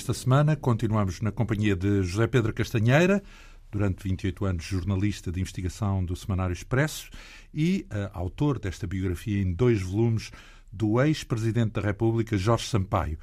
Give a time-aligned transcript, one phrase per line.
[0.00, 3.22] Esta semana continuamos na companhia de José Pedro Castanheira,
[3.70, 7.10] durante 28 anos jornalista de investigação do Semanário Expresso
[7.52, 10.30] e uh, autor desta biografia em dois volumes
[10.72, 13.18] do ex-presidente da República, Jorge Sampaio.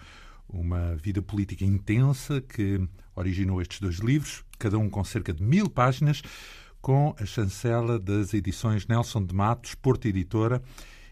[0.48, 2.80] Uma vida política intensa que
[3.16, 6.22] originou estes dois livros, cada um com cerca de mil páginas,
[6.80, 10.62] com a chancela das edições Nelson de Matos, Porto Editora,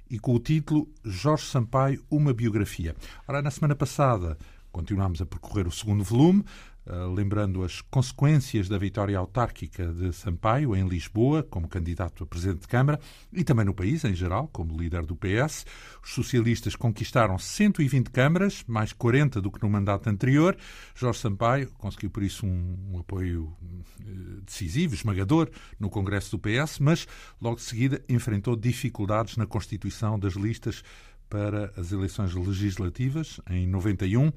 [0.07, 2.95] e com o título Jorge Sampaio, uma biografia.
[3.27, 4.37] Ora, na semana passada
[4.75, 6.43] continuámos a percorrer o segundo volume,
[6.87, 12.59] Uh, lembrando as consequências da vitória autárquica de Sampaio em Lisboa, como candidato a presidente
[12.59, 12.99] de Câmara,
[13.33, 15.65] e também no país em geral, como líder do PS.
[16.03, 20.55] Os socialistas conquistaram 120 câmaras, mais 40 do que no mandato anterior.
[20.93, 26.77] Jorge Sampaio conseguiu, por isso, um, um apoio uh, decisivo, esmagador, no Congresso do PS,
[26.77, 27.07] mas
[27.41, 30.83] logo de seguida enfrentou dificuldades na constituição das listas
[31.27, 34.31] para as eleições legislativas em 91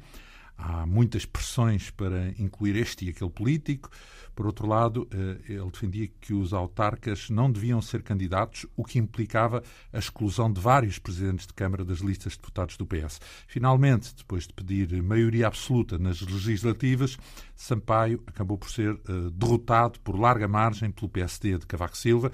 [0.58, 3.88] há muitas pressões para incluir este e aquele político.
[4.34, 8.98] Por outro lado, eh, ele defendia que os autarcas não deviam ser candidatos, o que
[8.98, 13.20] implicava a exclusão de vários presidentes de Câmara das listas de deputados do PS.
[13.46, 17.16] Finalmente, depois de pedir maioria absoluta nas legislativas,
[17.56, 22.30] Sampaio acabou por ser eh, derrotado por larga margem pelo PSD de Cavaco Silva,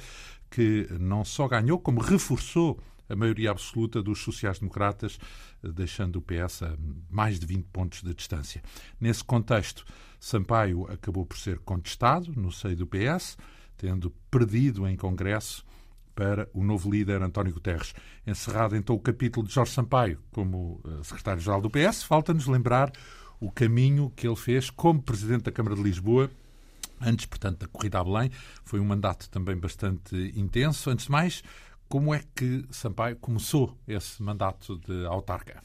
[0.50, 2.80] que não só ganhou, como reforçou
[3.14, 5.18] a maioria absoluta dos sociais-democratas,
[5.62, 6.76] eh, deixando o PS a
[7.10, 8.62] mais de 20 pontos de distância.
[9.00, 9.84] Nesse contexto,
[10.20, 13.36] Sampaio acabou por ser contestado no seio do PS,
[13.76, 15.64] tendo perdido em Congresso
[16.14, 17.94] para o novo líder António Guterres.
[18.26, 22.92] Encerrado então o capítulo de Jorge Sampaio como eh, secretário-geral do PS, falta-nos lembrar
[23.40, 26.30] o caminho que ele fez como presidente da Câmara de Lisboa
[27.00, 28.30] antes, portanto, da corrida a Belém.
[28.64, 30.90] Foi um mandato também bastante intenso.
[30.90, 31.42] Antes de mais,
[31.94, 35.62] como é que Sampaio começou esse mandato de autarca?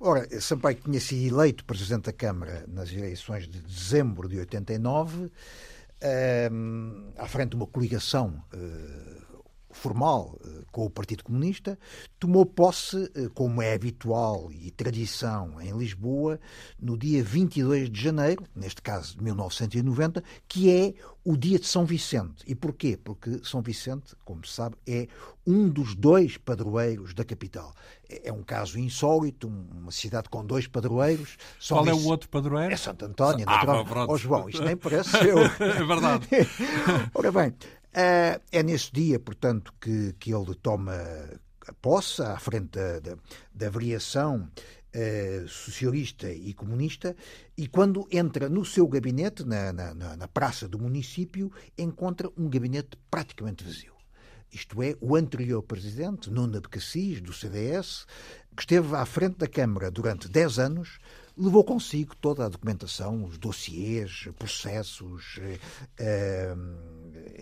[0.00, 5.30] Ora, Sampaio tinha sido eleito Presidente da Câmara nas eleições de dezembro de 89, um,
[6.00, 9.35] ehm, à frente de uma coligação uh,
[9.76, 11.78] formal eh, com o Partido Comunista,
[12.18, 16.40] tomou posse, eh, como é habitual e tradição em Lisboa,
[16.80, 20.94] no dia 22 de janeiro, neste caso de 1990, que é
[21.24, 22.44] o dia de São Vicente.
[22.46, 22.96] E porquê?
[22.96, 25.08] Porque São Vicente, como se sabe, é
[25.46, 27.74] um dos dois padroeiros da capital.
[28.08, 31.36] É, é um caso insólito, uma cidade com dois padroeiros.
[31.60, 32.72] São Qual é o outro padroeiro?
[32.72, 34.06] É Santo António, ah, natural.
[34.08, 35.38] Oh, João, isto nem parece eu.
[35.38, 36.28] é verdade.
[37.12, 37.54] Ora bem,
[37.98, 40.94] é nesse dia, portanto, que, que ele toma
[41.80, 43.16] posse à frente da,
[43.52, 44.48] da, variação
[44.92, 47.16] eh, socialista e comunista,
[47.56, 52.96] e quando entra no seu gabinete, na, na, na praça do município, encontra um gabinete
[53.10, 53.94] praticamente vazio.
[54.52, 58.06] Isto é, o anterior presidente, Nuno Cassis, do CDS,
[58.54, 60.98] que esteve à frente da Câmara durante 10 anos,
[61.36, 65.58] levou consigo toda a documentação, os dossiês, processos, eh,
[65.98, 66.56] eh,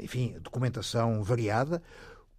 [0.03, 1.81] enfim, documentação variada,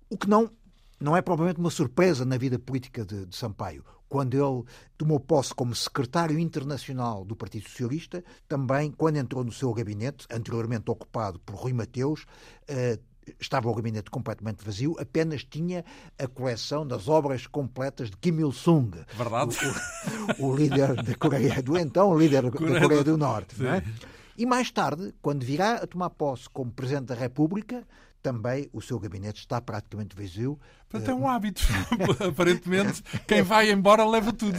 [0.09, 0.51] o que não,
[0.99, 3.85] não é propriamente uma surpresa na vida política de, de Sampaio.
[4.07, 4.63] Quando ele
[4.97, 10.91] tomou posse como secretário internacional do Partido Socialista, também quando entrou no seu gabinete, anteriormente
[10.91, 12.25] ocupado por Rui Mateus,
[12.67, 12.99] eh,
[13.39, 15.83] estava o gabinete completamente vazio, apenas tinha
[16.17, 18.91] a coleção das obras completas de Kim Il-sung.
[19.15, 19.57] Verdade.
[20.39, 23.55] O, o, líder da Coreia do então, líder da Coreia do Norte.
[23.65, 23.83] É?
[24.37, 27.87] E mais tarde, quando virá a tomar posse como Presidente da República,
[28.25, 30.59] também o seu gabinete está praticamente vazio.
[30.89, 31.61] Portanto, é um hábito.
[32.27, 34.57] Aparentemente, quem vai embora leva tudo.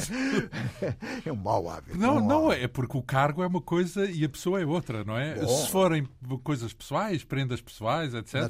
[1.25, 1.99] É um mau hábito.
[1.99, 5.03] Não, não, não é porque o cargo é uma coisa e a pessoa é outra,
[5.03, 5.35] não é?
[5.35, 6.09] Bom, Se forem
[6.45, 8.49] coisas pessoais, prendas pessoais, etc.,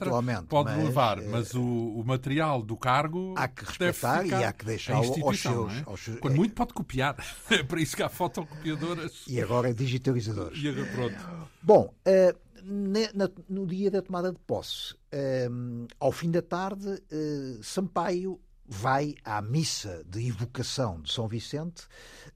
[0.49, 1.19] pode mas, levar.
[1.19, 3.33] Eh, mas o, o, material do cargo.
[3.39, 5.07] Há que respeitar e há que deixar aos
[5.41, 5.83] seus, é?
[5.87, 6.21] aos seus.
[6.21, 7.17] Quando muito pode copiar.
[7.49, 9.25] É para isso que há fotocopiadoras.
[9.27, 10.63] E agora digitalizadores.
[10.63, 11.51] E agora pronto.
[11.63, 11.95] Bom.
[12.07, 14.95] Uh, no dia da tomada de posse,
[16.01, 21.87] ao fim da tarde, uh, Sampaio vai à missa de evocação de São Vicente,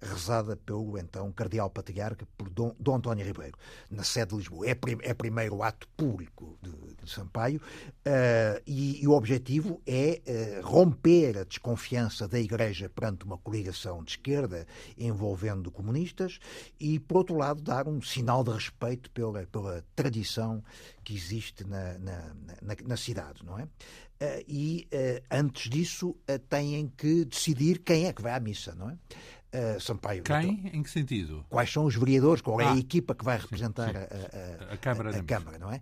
[0.01, 3.59] rezada pelo então Cardeal Patriarca, por Dom, António Ribeiro,
[3.91, 4.69] na sede de Lisboa.
[4.69, 6.71] É, prim, é primeiro ato público de,
[7.05, 13.25] de Sampaio uh, e, e, o objetivo é uh, romper a desconfiança da Igreja perante
[13.25, 14.67] uma coligação de esquerda
[14.97, 16.39] envolvendo comunistas
[16.79, 20.63] e, por outro lado, dar um sinal de respeito pela, pela tradição
[21.05, 23.65] que existe na, na, na, na cidade, não é?
[23.65, 24.87] Uh, e
[25.31, 26.15] antes disso
[26.51, 28.99] têm que decidir quem é que vai à missa, não é?
[29.53, 30.23] Uh, Sampaio.
[30.23, 30.71] Quem?
[30.73, 31.45] Em que sentido?
[31.49, 32.41] Quais são os vereadores?
[32.41, 33.99] Qual é ah, a equipa que vai representar sim, sim.
[33.99, 35.81] A, a, a, Câmara, a, Câmara, não é?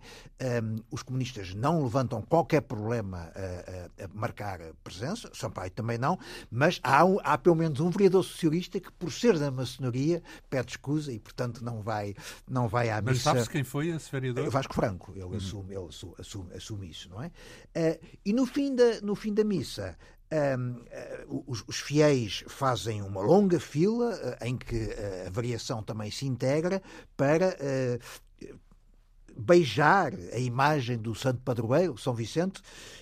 [0.63, 6.17] Um, os comunistas não levantam qualquer problema a, marcar presença, Sampaio também não,
[6.49, 10.71] mas há, um, há pelo menos um vereador socialista que, por ser da maçonaria, pede
[10.71, 12.15] escusa e, portanto, não vai,
[12.49, 13.11] não vai à missa.
[13.11, 14.49] Mas sabe-se quem foi esse vereador?
[14.49, 15.35] Vasco Franco, ele, uhum.
[15.35, 15.87] assume, ele
[16.17, 17.27] assume, assume, isso, não é?
[17.27, 19.97] Uh, e no fim da, no fim da missa,
[20.31, 25.81] um, uh, os, os, fiéis fazem uma longa fila uh, em que uh, a variação
[25.81, 26.81] também se integra
[27.17, 27.57] para
[29.39, 32.98] beijar a imagem do Santo Padroeiro, São Vicente, eh,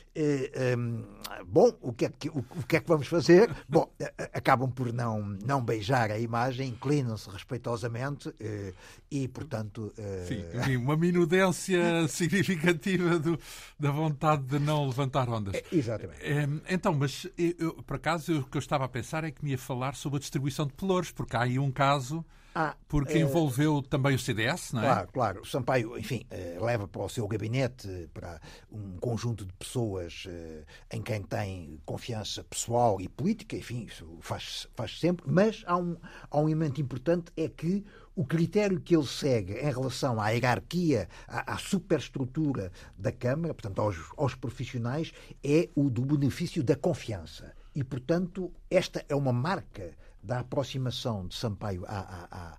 [1.45, 3.53] bom, o que, é que, o, o, que é que vamos fazer?
[3.67, 3.91] Bom,
[4.33, 8.73] acabam por não, não beijar a imagem, inclinam-se respeitosamente eh,
[9.11, 9.93] e, portanto.
[9.97, 10.25] Eh,
[10.63, 13.39] sim, uma minudência significativa do,
[13.79, 15.55] da vontade de não levantar ondas.
[15.55, 16.19] É, exatamente.
[16.23, 19.51] Ehm, então, mas eu, por acaso, o que eu estava a pensar é que me
[19.51, 22.25] ia falar sobre a distribuição de pelouros, porque há aí um caso
[22.59, 24.85] ah, porque envolveu também o CDS, não é?
[24.85, 25.41] Claro, claro.
[25.41, 30.63] O Sampaio, enfim, eh, leva para o seu gabinete para um conjunto de pessoas eh,
[30.91, 35.97] em quem tem confiança pessoal e política, enfim, isso faz, faz sempre, mas há um,
[36.31, 41.07] há um elemento importante, é que o critério que ele segue em relação à hierarquia,
[41.27, 45.13] à, à superestrutura da Câmara, portanto, aos, aos profissionais,
[45.43, 47.53] é o do benefício da confiança.
[47.75, 52.57] E, portanto, esta é uma marca da aproximação de Sampaio à, à, à,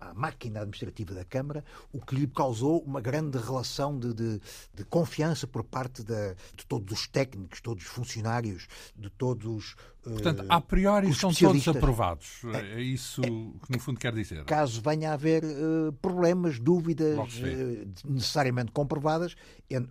[0.00, 4.40] à, máquina administrativa da Câmara, o que lhe causou uma grande relação de, de,
[4.74, 8.66] de confiança por parte de, de, todos os técnicos, todos os funcionários,
[8.96, 12.42] de todos Portanto, a priori são todos aprovados.
[12.54, 14.44] É, é isso é, que, no fundo, quer dizer.
[14.44, 19.34] Caso venha a haver uh, problemas, dúvidas uh, necessariamente comprovadas,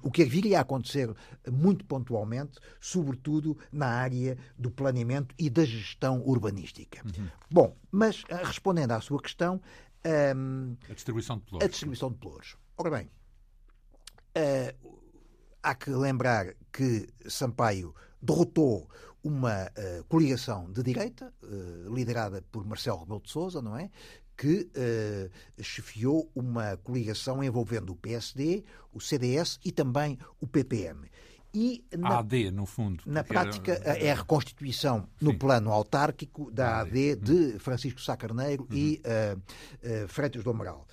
[0.01, 1.13] o que viria a acontecer
[1.51, 7.01] muito pontualmente, sobretudo na área do planeamento e da gestão urbanística.
[7.06, 7.28] Uhum.
[7.50, 9.62] Bom, mas respondendo à sua questão.
[10.05, 11.65] Um, a distribuição de pelouros.
[11.65, 12.57] A distribuição de pelouros.
[12.77, 13.09] Ora bem,
[15.63, 18.88] há que lembrar que Sampaio derrotou
[19.23, 23.89] uma uh, coligação de direita, uh, liderada por Marcelo Rebelo de Sousa, não é?
[24.38, 28.63] Que uh, chefiou uma coligação envolvendo o PSD,
[28.94, 31.09] o CDS e também o PPM.
[31.53, 33.03] E na, AD, no fundo.
[33.05, 33.97] Na prática, era...
[33.97, 35.38] é a reconstituição no Sim.
[35.38, 37.59] plano autárquico da AD, AD de uhum.
[37.59, 38.77] Francisco Sá Carneiro uhum.
[38.77, 40.85] e uh, Freitas do Amaral.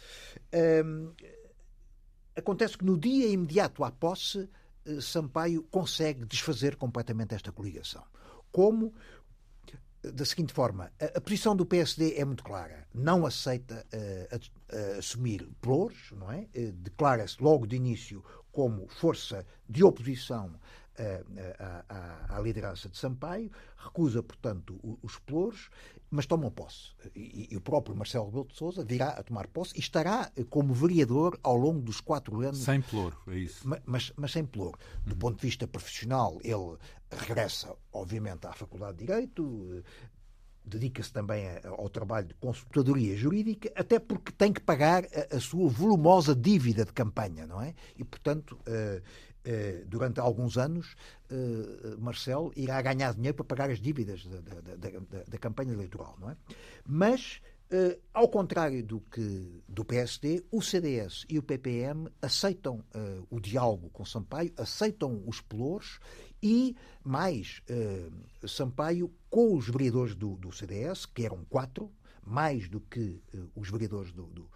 [0.55, 1.13] Uh,
[2.37, 4.49] acontece que no dia imediato à posse,
[5.01, 8.05] Sampaio consegue desfazer completamente esta coligação
[8.55, 8.95] como
[10.13, 12.87] da seguinte forma: a, a, posição do PSD é muito clara.
[12.95, 16.47] Não aceita uh, a, a assumir pluros, não é?
[16.57, 18.23] Uh, Declara-se logo de início
[18.55, 25.69] como força de oposição uh, à, à, liderança de Sampaio, recusa, portanto, os pluros,
[26.09, 26.95] mas tomam posse.
[27.17, 30.73] E, e, o próprio Marcelo Rebelo de Sousa virá a tomar posse e estará como
[30.73, 32.59] vereador ao longo dos quatro anos.
[32.59, 33.67] Sem ploro, é isso.
[33.67, 34.79] Mas, mas, mas sem ploro.
[35.05, 35.19] Do uhum.
[35.19, 36.79] ponto de vista profissional, ele
[37.11, 39.83] regressa, obviamente, à Faculdade de Direito,
[40.65, 46.35] dedica-se também ao trabalho de consultadoria jurídica, até porque tem que pagar a, sua volumosa
[46.35, 47.75] dívida de campanha, não é?
[47.97, 50.95] E, portanto, uh, uh, durante alguns anos,
[51.31, 56.17] uh, Marcelo irá ganhar dinheiro para pagar as dívidas da, da, da, da campanha eleitoral,
[56.19, 56.37] não é?
[56.87, 57.41] Mas
[58.13, 62.85] ao contrário do que do PSD, o CDS e o PPM aceitam
[63.29, 65.99] o diálogo com Sampaio, aceitam os pelouros
[66.45, 71.91] e mais uh, Sampaio com os vereadores do, do, CDS, que eram quatro,
[72.23, 73.19] mais do que
[73.57, 74.51] os vereadores do, do,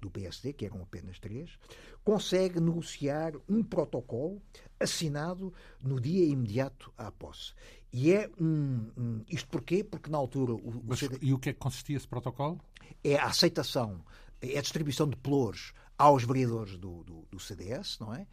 [0.00, 1.56] do, PSD, que eram apenas três,
[2.02, 4.42] consegue negociar um protocolo
[4.80, 7.54] assinado no dia imediato à posse.
[7.92, 8.90] E é um.
[8.96, 9.84] um isto porquê?
[9.84, 10.54] Porque na altura.
[10.54, 11.18] O, Mas, CD...
[11.22, 12.60] E o que é que consistia esse protocolo?
[13.04, 14.04] É a aceitação,
[14.40, 15.72] é a distribuição de pelouros
[16.02, 18.26] aos vereadores do, do, do CDS, não é?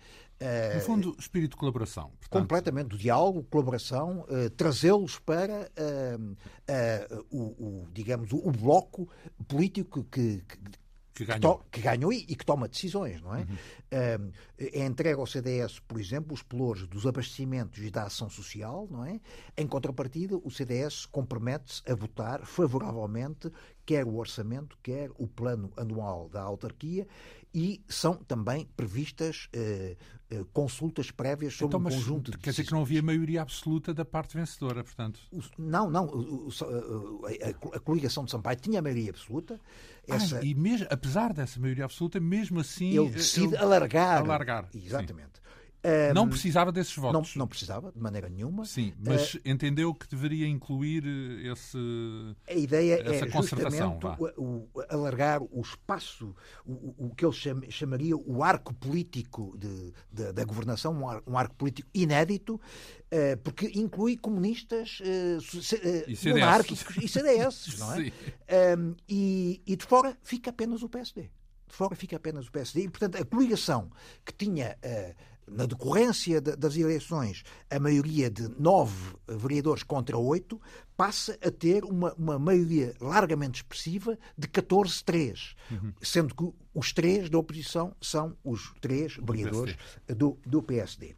[0.76, 2.12] No fundo, espírito de colaboração.
[2.20, 2.30] Portanto...
[2.30, 9.08] Completamente, do diálogo, colaboração, uh, trazê-los para uh, uh, o, o, digamos, o, o bloco
[9.48, 10.58] político que, que
[11.14, 11.62] que ganhou.
[11.70, 13.40] Que, ganhou e, e, que toma decisões, não é?
[13.92, 14.32] Uhum.
[14.58, 19.04] é entregue ao CDS, por exemplo, os pelouros dos abastecimentos e da ação social, não
[19.04, 19.20] é?
[19.58, 23.52] Em contrapartida, o CDS compromete-se a votar favoravelmente
[23.90, 27.08] quer o orçamento, quer o plano anual da autarquia
[27.53, 29.98] e são também previstas eh,
[30.29, 33.94] eh, consultas prévias sobre então, um conjunto de Quer dizer que não havia maioria absoluta
[33.94, 35.20] da parte vencedora, portanto.
[35.58, 36.50] Não, não.
[37.25, 39.60] A, a coligação de Sampaio tinha maioria absoluta.
[40.08, 40.44] Essa...
[40.46, 42.96] E mesmo, apesar dessa maioria absoluta, mesmo assim.
[42.96, 43.58] Ele decide ele...
[43.58, 44.22] alargar.
[44.22, 44.70] alargar.
[44.74, 45.38] Exatamente.
[45.38, 45.49] Sim.
[45.82, 47.36] Um, não precisava desses votos.
[47.36, 48.66] Não, não, precisava, de maneira nenhuma.
[48.66, 51.06] Sim, mas uh, entendeu que deveria incluir
[51.46, 51.78] esse,
[52.50, 53.98] a ideia essa é concertação.
[54.38, 59.94] O, o, alargar o espaço, o, o que ele cham, chamaria o arco político de,
[60.12, 66.98] de, da governação, um, ar, um, arco político inédito, uh, porque inclui comunistas, uh, monárquicos
[66.98, 68.12] e CDS, não é?
[68.78, 71.32] Um, e, e de fora fica apenas o PSD.
[71.68, 72.82] De fora fica apenas o PSD.
[72.82, 73.92] E, portanto, a coligação
[74.26, 74.76] que tinha
[75.51, 80.62] na decorrência das eleições, a maioria de nove vereadores contra oito,
[80.96, 85.94] passa a ter uma, uma maioria largamente expressiva de 14-3, uhum.
[86.01, 89.75] sendo que os três da oposição são os três vereadores
[90.08, 91.15] do, do PSD.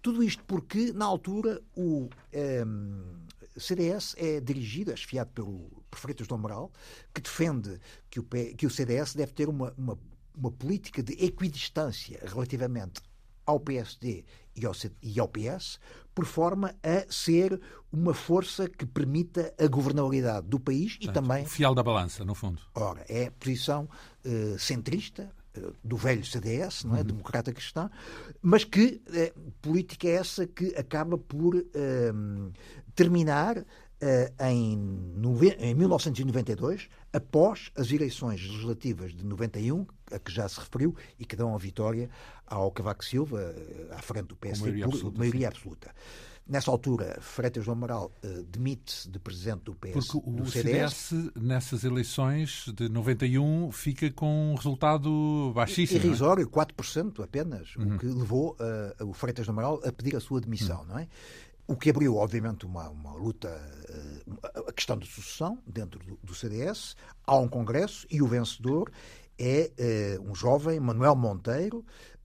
[0.00, 3.24] Tudo isto porque, na altura, o um, ehm,
[3.56, 6.70] CDS é dirigido, é esfiado pelo Freitas do Amaral,
[7.12, 9.98] que defende que o, que o CDS deve ter uma, uma,
[10.36, 13.00] uma política de equidistância relativamente
[13.46, 14.24] ao PSD
[14.56, 14.72] e ao,
[15.02, 15.78] e ao PS,
[16.14, 17.60] por forma a ser
[17.92, 21.44] uma força que permita a governabilidade do país e também.
[21.44, 22.62] O fiel da balança, no fundo.
[22.74, 23.88] Ora, é a posição
[24.24, 27.00] uh, centrista uh, do velho CDS, não é?
[27.00, 27.06] Uhum.
[27.06, 27.90] Democrata Cristã,
[28.40, 31.64] mas que uh, política é essa que acaba por
[32.94, 33.64] terminar
[34.40, 34.78] em,
[35.58, 41.36] em 1992, após as eleições legislativas de 91, a que já se referiu, e que
[41.36, 42.10] dão a vitória
[42.44, 45.94] ao Cavaco Silva, eh, à frente do PSD, maioria por absoluta, maioria absoluta.
[46.46, 49.92] Nessa altura, Freitas do Amaral uh, demite-se de presidente do PS.
[49.92, 56.00] Porque o CDS, CDS, nessas eleições de 91, fica com um resultado baixíssimo.
[56.00, 56.04] É?
[56.04, 57.94] Irrisório, 4% apenas, uhum.
[57.94, 58.58] o que levou
[59.00, 60.88] uh, o Freitas do Amaral a pedir a sua demissão, uhum.
[60.88, 61.08] não é?
[61.66, 66.34] O que abriu, obviamente, uma, uma luta, uh, a questão de sucessão dentro do, do,
[66.34, 66.94] CDS.
[67.26, 68.90] Há um congresso e o vencedor
[69.38, 69.70] é
[70.18, 71.78] uh, um jovem, Manuel Monteiro,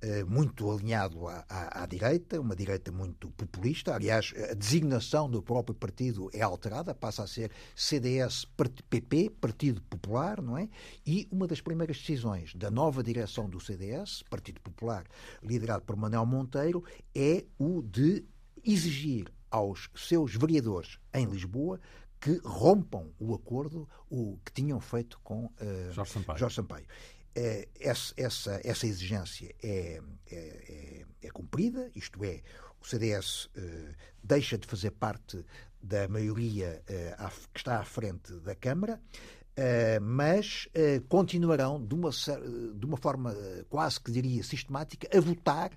[0.04, 3.96] uh, muito alinhado à, à, à, direita, uma direita muito populista.
[3.96, 10.58] Aliás, a designação do próprio partido é alterada, passa a ser CDS-PP, Partido Popular, não
[10.58, 10.68] é?
[11.08, 15.06] E uma das primeiras decisões da nova direção do CDS, Partido Popular,
[15.42, 16.84] liderado por Manuel Monteiro,
[17.16, 18.26] é o de
[18.72, 21.80] exigir aos seus vereadores em Lisboa
[22.20, 26.40] que rompam o acordo o que tinham feito com uh, Jorge Sampaio.
[26.40, 26.86] Jorge Sampaio.
[26.86, 32.42] Uh, essa, essa, essa, exigência é, é, é, é, cumprida, isto é,
[32.82, 35.46] o CDS uh, eh, deixa de fazer parte
[35.82, 36.84] da maioria
[37.54, 39.02] que está à frente da Câmara,
[40.02, 40.68] mas
[41.08, 43.34] continuarão de uma, de uma forma
[43.70, 45.72] quase que diria sistemática a votar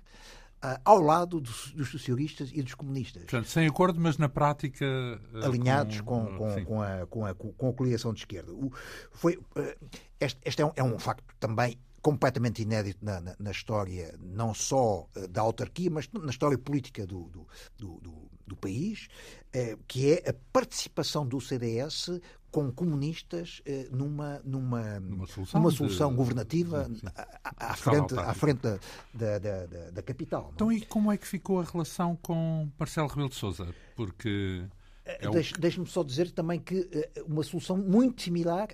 [0.83, 3.23] ao lado dos, dos, socialistas e dos comunistas.
[3.23, 4.85] Portanto, sem acordo, mas na prática.
[5.33, 8.51] Uh, Alinhados com, com, com, com, a, com, a, com a coligação de esquerda.
[8.53, 8.71] O,
[9.11, 9.87] foi, uh,
[10.19, 14.53] este, este é, um, é um facto também completamente inédito na, na, na, história, não
[14.53, 19.07] só da autarquia, mas na história política do, do, do, do país,
[19.53, 22.19] eh, que é a participação do CDS
[22.53, 26.15] com comunistas eh, numa, numa, numa solução, numa solução de...
[26.17, 27.07] governativa sim, sim.
[27.43, 30.49] À, à, frente, à frente da, da, da, da capital.
[30.51, 30.53] É?
[30.53, 33.73] Então, e como é que ficou a relação com Marcelo Rebelo de Sousa?
[33.95, 34.63] Porque.
[35.03, 35.31] É o...
[35.31, 38.69] Deixe-me só dizer também que uh, uma solução muito similar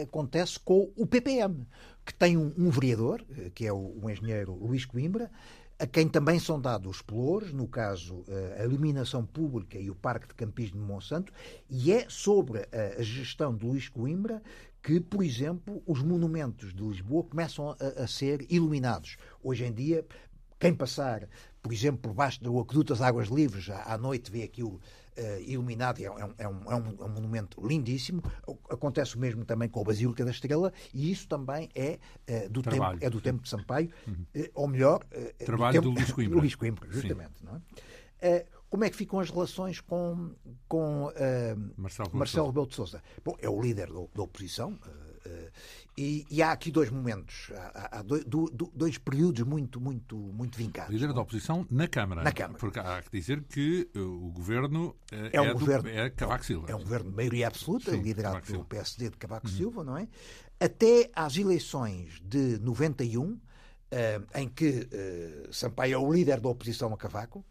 [0.00, 1.66] acontece com o PPM,
[2.06, 3.22] que tem um, um vereador,
[3.54, 5.30] que é o, o engenheiro Luís Coimbra,
[5.78, 8.24] a quem também são dados os pelouros, no caso
[8.58, 11.32] a iluminação pública e o Parque de Campismo de Monsanto,
[11.68, 14.42] e é sobre a gestão de Luís Coimbra
[14.84, 19.16] que, por exemplo, os monumentos de Lisboa começam a, a ser iluminados.
[19.42, 20.06] Hoje em dia,
[20.58, 21.28] quem passar,
[21.62, 24.80] por exemplo, por baixo do aqueduto das Águas Livres, à noite vê aquilo
[25.18, 28.22] uh, iluminado, é, é, um, é, um, é, um, monumento lindíssimo.
[28.68, 32.62] Acontece o mesmo também com a Basílica da Estrela, e isso também é, uh, do,
[32.62, 34.26] tempo, é do tempo de Sampaio, uhum.
[34.36, 35.04] uh, ou melhor,
[35.44, 36.34] Trabalho do, tempo, do Luís Coimbra.
[36.34, 37.44] Do Luís Coimbra, justamente.
[37.44, 37.56] Não
[38.20, 38.46] é?
[38.70, 40.34] como é que ficam as relações com,
[40.66, 41.12] com
[41.76, 43.02] Marcelo, Marcelo Rebelo de Sousa?
[43.24, 44.78] Bom, é o líder da, da oposição,
[45.24, 45.50] Uh,
[45.96, 50.92] e, e, há aqui dois momentos, há, há dois, dois, períodos muito, muito, muito vincados.
[50.92, 52.22] Líder da oposição na Câmara.
[52.22, 52.58] Na Câmara.
[52.58, 56.44] Porque há que dizer que uh, o governo uh, é, um é, governo, é Cavaco
[56.44, 56.70] Silva.
[56.70, 59.52] É um governo de maioria absoluta, Sim, liderado pelo PSD de Cavaco uhum.
[59.52, 60.08] Silva, não é?
[60.58, 63.38] Até às eleições de 91,
[64.34, 64.88] em que
[65.52, 67.44] Sampaio é o líder da oposição a Cavaco,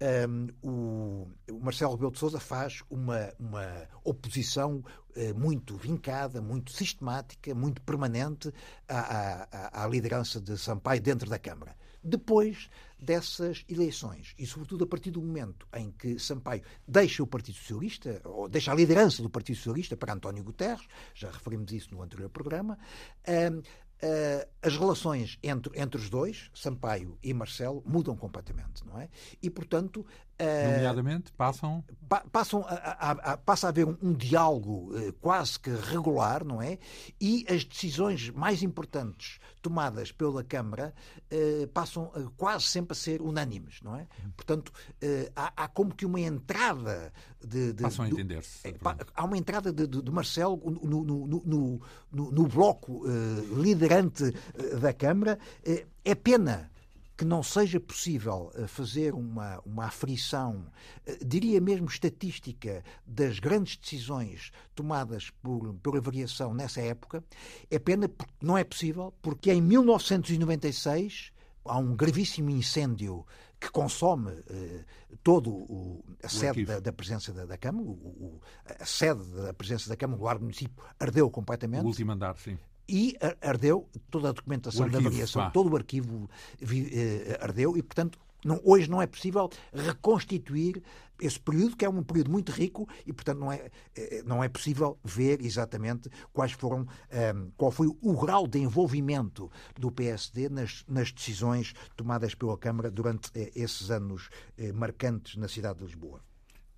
[0.00, 1.28] um, o,
[1.60, 4.84] Marcelo Rebelo de Sousa faz uma, uma oposição
[5.16, 8.52] uh, muito vincada, muito sistemática, muito permanente
[8.88, 11.74] à, à, à, liderança de Sampaio dentro da Câmara.
[12.02, 17.56] Depois dessas eleições, e sobretudo a partir do momento em que Sampaio deixa o Partido
[17.56, 22.02] Socialista, ou deixa a liderança do Partido Socialista para António Guterres, já referimos isso no
[22.02, 22.78] anterior programa,
[23.28, 23.62] um,
[24.02, 29.08] uh, as relações entre, entre os dois, Sampaio e Marcelo, mudam completamente, não é?
[29.42, 30.06] E, portanto...
[30.44, 31.84] Nomeadamente, passam...
[32.08, 36.44] Pa, passam a, a, a, passa a haver um, um diálogo uh, quase que regular,
[36.44, 36.78] não é?
[37.20, 40.94] E as decisões mais importantes tomadas pela Câmara
[41.32, 44.06] uh, passam quase sempre a ser unânimes, não é?
[44.36, 44.72] Portanto,
[45.34, 47.12] há, há, como que uma entrada
[47.44, 47.72] de...
[47.72, 48.74] de passam a entender-se.
[49.14, 51.80] há uma entrada de, de, de Marcelo no, no, no,
[52.12, 53.04] no, bloco
[53.56, 55.38] liderante eh, da Câmara.
[55.64, 56.70] Eh, é pena
[57.16, 60.66] que não seja possível eh, fazer uma, uma aflição,
[61.24, 67.24] diria mesmo estatística, das grandes decisões tomadas por, pela variação nessa época,
[67.70, 71.32] é pena porque não é possível, porque em 1996
[71.64, 73.26] há um gravíssimo incêndio
[73.58, 74.84] que consome uh,
[75.22, 78.40] todo o, a sede da, da, presença da, da Câmara, o, o,
[78.78, 81.82] a sede da presença da Câmara, o ar do município, ardeu completamente.
[81.82, 82.58] O último andar, sim
[82.88, 88.18] e ardeu toda a documentação arquivo, da variação, todo o arquivo eh, ardeu e, portanto,
[88.44, 90.82] não, hoje não é possível reconstituir
[91.20, 94.48] esse período, que é um período muito rico e, portanto, não é, eh, não é
[94.48, 100.48] possível ver exatamente quais foram, um, ehm, qual foi o grau de envolvimento do PSD
[100.48, 104.28] nas, nas decisões tomadas pela Câmara durante eh, esses anos
[104.74, 106.20] marcantes na cidade de Lisboa.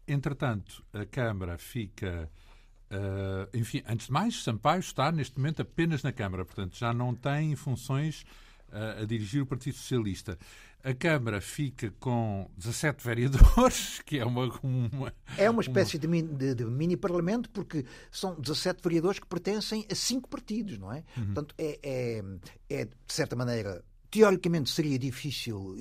[0.06, 2.30] Entretanto, a Câmara fica
[2.90, 7.14] Uh, enfim, antes de mais, Sampaio está neste momento apenas na Câmara, portanto já não
[7.14, 8.22] tem funções
[8.70, 10.38] uh, a dirigir o Partido Socialista.
[10.82, 14.48] A Câmara fica com 17 vereadores, que é uma.
[14.62, 16.22] uma é uma espécie uma...
[16.22, 21.04] de, de, de mini-parlamento, porque são 17 vereadores que pertencem a cinco partidos, não é?
[21.16, 21.24] Uhum.
[21.26, 22.24] Portanto, é, é,
[22.70, 25.76] é, de certa maneira, teoricamente seria difícil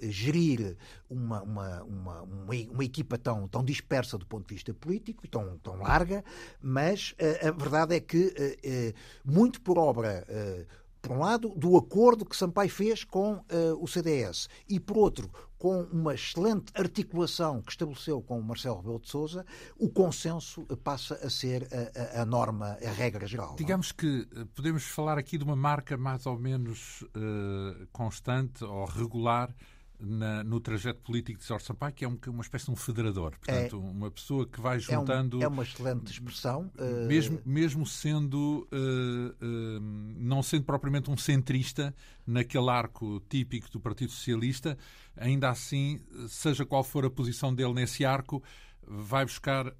[0.00, 0.76] eh, gerir
[1.08, 5.76] uma, uma, uma, uma, equipa tão, tão dispersa do ponto de vista político tão, tão
[5.76, 6.24] larga,
[6.60, 10.66] mas eh, a verdade é que, eh, eh muito por obra eh,
[11.08, 13.42] por um lado, do acordo que Sampaio fez com uh,
[13.80, 19.00] o CDS e, por outro, com uma excelente articulação que estabeleceu com o Marcelo Rebelo
[19.00, 19.46] de Sousa,
[19.78, 23.54] o consenso passa a ser a, a, a norma, a regra geral.
[23.54, 23.56] É?
[23.56, 23.96] Digamos não?
[23.96, 29.52] que eh, podemos falar aqui de uma marca mais ou menos uh, constante ou regular
[30.00, 33.32] na, no trajeto político de Jorge Sampaio, que é um, uma espécie de um federador.
[33.38, 35.38] Portanto, é, uma pessoa que vai juntando.
[35.38, 36.70] É, um, é uma excelente expressão.
[37.06, 37.42] Mesmo, uh...
[37.44, 38.68] mesmo sendo.
[38.72, 39.80] Uh, uh,
[40.16, 41.94] não sendo propriamente um centrista
[42.26, 44.76] naquele arco típico do Partido Socialista,
[45.16, 48.42] ainda assim, seja qual for a posição dele nesse arco,
[48.90, 49.72] vai buscar uh,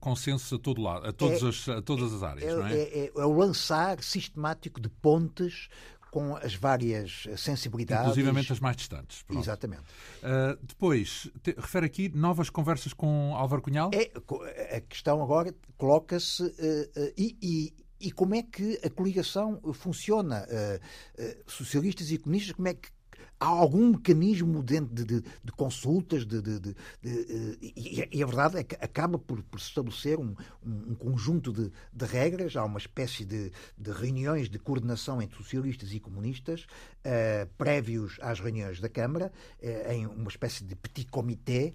[0.00, 2.74] consensos a todo lado, a, todos é, as, a todas as áreas, é, não é?
[2.74, 5.68] É, é, é o lançar sistemático de pontes
[6.16, 8.06] com as várias sensibilidades.
[8.06, 9.22] Inclusivamente as mais distantes.
[9.22, 9.42] Pronto.
[9.42, 9.82] Exatamente.
[9.82, 13.90] Uh, depois, te, refere aqui novas conversas com Álvaro Cunhal?
[13.92, 19.60] É, a questão agora coloca-se uh, uh, e, e, e, como é que a coligação
[19.74, 20.46] funciona?
[21.46, 22.88] socialistas e comunistas, como é que
[23.38, 26.74] há algum mecanismo dentro de, de, de consultas de,
[27.60, 31.70] e, e, a verdade é que acaba por, por se estabelecer um, um, conjunto de,
[32.06, 33.52] regras, há uma espécie de,
[33.92, 40.06] reuniões de coordenação entre socialistas e comunistas uh, prévios às reuniões da Câmara, uh, em
[40.06, 41.74] uma espécie de petit comité,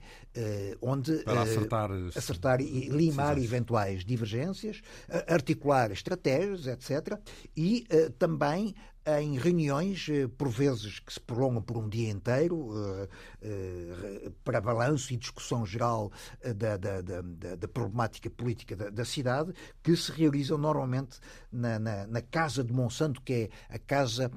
[0.81, 4.81] onde Para acertar, acertar e limar eventuais divergências,
[5.27, 7.19] articular estratégias, etc.
[7.55, 7.85] E
[8.17, 8.73] também
[9.05, 13.09] em reuniões, eh, por vezes que se prolongam por um dia inteiro, eh,
[13.41, 16.11] eh, para balanço e discussão geral
[16.55, 17.21] da, da, da,
[17.55, 21.19] da problemática política da, da, cidade, que se realizam normalmente
[21.51, 24.31] na, na, na, Casa de Monsanto, que é a casa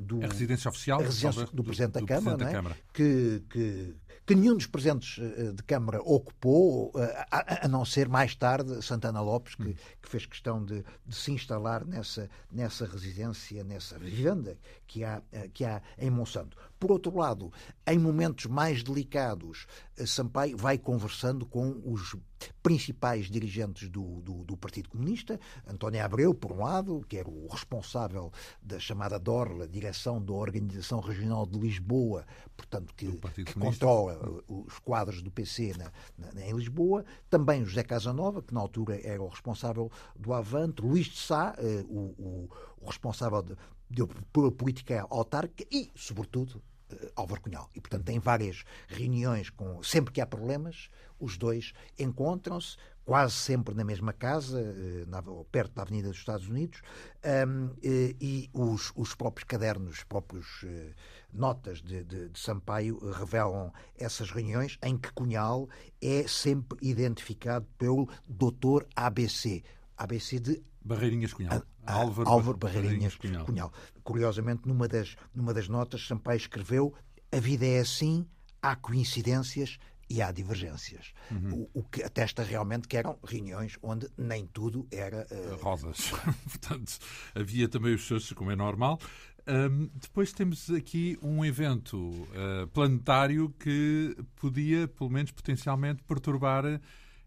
[0.00, 0.22] do.
[0.22, 2.52] A residência oficial a residência do, do, Presidente da do Câmara, Presidente da é?
[2.52, 2.76] Câmara.
[2.92, 8.34] Que, que que nenhum dos presentes eh, de Câmara ocupou, eh, a, não ser mais
[8.34, 13.98] tarde Santana Lopes, que, que fez questão de, de, se instalar nessa, nessa residência, nessa
[13.98, 16.56] vivenda que há, eh, que há em Monsanto.
[16.78, 17.52] Por outro lado,
[17.86, 19.66] em momentos mais delicados,
[20.06, 22.14] Sampaio vai conversando com os
[22.62, 27.46] principais dirigentes do, do, do, Partido Comunista, António Abreu, por um lado, que era o
[27.48, 33.10] responsável da chamada DORLA, Direção da Organização Regional de Lisboa, portanto, que,
[33.44, 38.60] que controla os quadros do PC na, na, em Lisboa, também José Casanova, que na
[38.60, 43.56] altura era o responsável do Avante, Luís de Sá, eh, o, o, o responsável de,
[43.90, 47.70] de, pela política autárquica e, sobretudo, uh, Álvaro Cunhal.
[47.74, 49.82] E, portanto, tem várias reuniões com.
[49.82, 55.74] Sempre que há problemas, os dois encontram-se, quase sempre na mesma casa, uh, na, perto
[55.74, 56.82] da Avenida dos Estados Unidos,
[57.24, 57.76] um, uh,
[58.20, 60.94] e os, os próprios cadernos, os próprios uh,
[61.32, 65.68] notas de, de, de, Sampaio revelam essas reuniões em que Cunhal
[66.02, 69.62] é sempre identificado pelo doutor ABC
[69.96, 71.62] ABC de Barreirinhas Cunhal.
[71.84, 73.44] A, a, Álvaro, Álvaro Barreirinhas, Barreirinhas Cunhal.
[73.44, 73.72] Cunhal.
[74.02, 76.94] Curiosamente, numa das, numa das notas, Sampaio escreveu
[77.32, 78.26] a vida é assim,
[78.62, 81.12] há coincidências e há divergências.
[81.30, 81.68] Uhum.
[81.74, 85.26] O, o, que atesta realmente que eram reuniões onde nem tudo era.
[85.30, 85.56] Uh...
[85.56, 86.10] Rosas.
[86.48, 86.98] Portanto,
[87.34, 89.00] havia também os seus, como é normal.
[89.48, 96.80] Um, depois temos aqui um evento uh, planetário que podia, pelo menos potencialmente, perturbar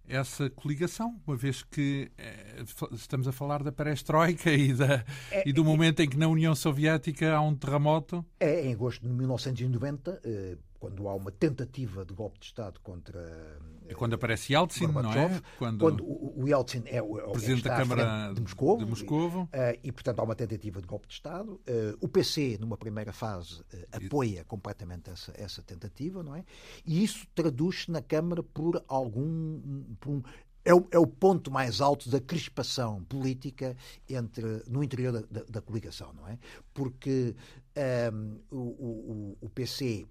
[0.10, 5.54] essa coligação, uma vez que eh, estamos a falar da perestroika e, da, é, e
[5.54, 8.26] do momento em que na União Soviética há um terremoto.
[8.40, 13.20] É, em agosto de 1990, eh, quando há uma tentativa de golpe de Estado contra.
[13.88, 15.42] É quando aparece Yeltsin, não é?
[15.58, 18.78] Quando, quando o, Yeltsin é o, é presidente da Câmara de Moscou.
[18.78, 19.50] De Moscovo.
[19.54, 21.54] E, uh, e, portanto, há uma tentativa de golpe de Estado.
[21.54, 26.46] Uh, o PC, numa primeira fase, uh, apoia completamente essa, essa tentativa, não é?
[26.86, 29.60] E isso traduz-se na Câmara por algum.
[30.00, 30.24] Por um,
[30.64, 33.76] é o, é o, ponto mais alto da crispação política
[34.08, 36.38] entre, no interior da, da, da coligação, não é?
[36.74, 37.34] Porque
[38.14, 40.06] um, o, o, o PC eh,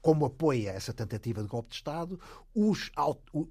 [0.00, 2.18] como apoia essa tentativa de golpe de Estado,
[2.54, 2.90] os,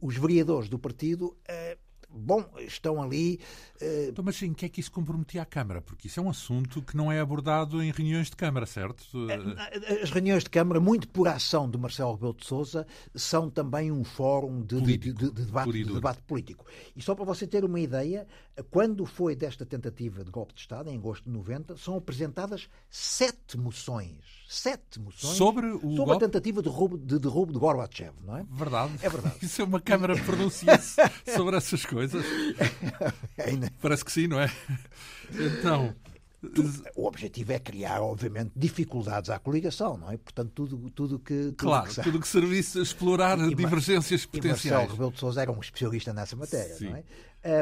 [0.01, 1.77] os vereadores do partido eh,
[2.09, 3.39] bom, estão ali.
[3.81, 4.09] Uh...
[4.09, 5.81] Então, mas em que é que isso comprometia a Câmara?
[5.81, 9.05] Porque isso é um assunto que não é abordado em reuniões de Câmara, certo?
[10.01, 14.03] As reuniões de Câmara, muito por ação de Marcelo Rebelo de Sousa, são também um
[14.03, 16.65] fórum de, político, de, de, debate, de, debate, político.
[16.95, 18.27] E só para você ter uma ideia,
[18.71, 23.57] quando foi desta tentativa de golpe de Estado, em agosto de 90, são apresentadas sete
[23.57, 24.38] moções.
[24.51, 26.11] Sete moções sobre, o sobre golpe?
[26.13, 28.43] a tentativa de derrubo de, derrubo de Gorbachev, não é?
[28.49, 28.93] Verdade.
[28.99, 29.35] É verdade.
[29.45, 30.95] Isso é uma Câmara pronuncia-se
[31.35, 32.25] sobre essas coisas.
[33.79, 34.51] Parece que sim, não é?
[35.31, 35.93] Então.
[36.95, 40.17] O objetivo é criar, obviamente, dificuldades à coligação, não é?
[40.17, 41.51] Portanto, tudo, tudo que.
[41.51, 44.65] Tudo claro, que tudo que servisse a explorar e, divergências potenciais.
[44.65, 46.89] E Marcelo Rebelo de Sousa era um especialista nessa matéria, Sim.
[46.89, 47.03] não é?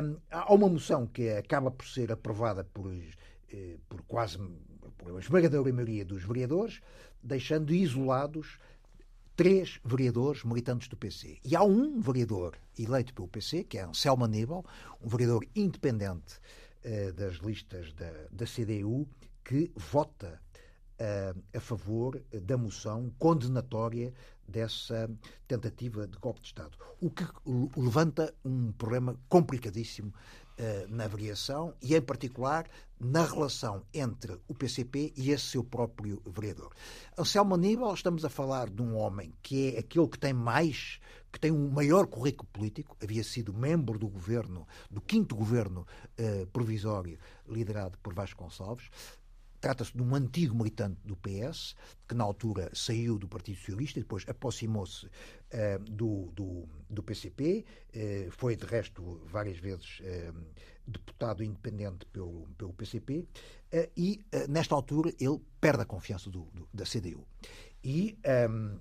[0.02, 2.94] Um, há uma moção que acaba por ser aprovada por,
[3.52, 4.38] eh, por quase
[5.08, 6.82] por uma esmagadora maioria dos vereadores,
[7.24, 8.60] deixando isolados
[9.38, 11.40] três vereadores militantes do PC.
[11.46, 14.66] E há um vereador eleito pelo PC, que é Anselmo Aníbal,
[15.02, 16.36] um vereador independente
[16.84, 19.08] uh, das listas da, da CDU,
[19.46, 20.42] que vota
[21.00, 24.14] uh, a favor da moção condenatória
[24.46, 25.10] dessa
[25.48, 26.78] tentativa de golpe de Estado.
[27.00, 27.24] O que
[27.78, 30.14] levanta um problema complicadíssimo
[30.90, 32.68] na variação e, em particular,
[33.00, 36.74] na relação entre o PCP e esse seu próprio vereador.
[37.18, 41.00] Anselmo Aníbal, estamos a falar de um homem que é aquele que tem mais,
[41.32, 45.86] que tem um maior currículo político, havia sido membro do governo, do quinto governo
[46.20, 48.90] uh, provisório liderado por Vasco Gonçalves,
[49.60, 51.76] Trata-se de um antigo militante do PS,
[52.08, 57.66] que na altura saiu do Partido Socialista e depois aproximou-se uh, do, do, do, PCP,
[57.96, 60.34] uh, foi de resto várias vezes uh,
[60.86, 63.28] deputado independente pelo, pelo PCP,
[63.98, 67.28] e nesta altura ele perde a confiança do, do, da CDU.
[67.84, 68.18] E
[68.50, 68.80] um,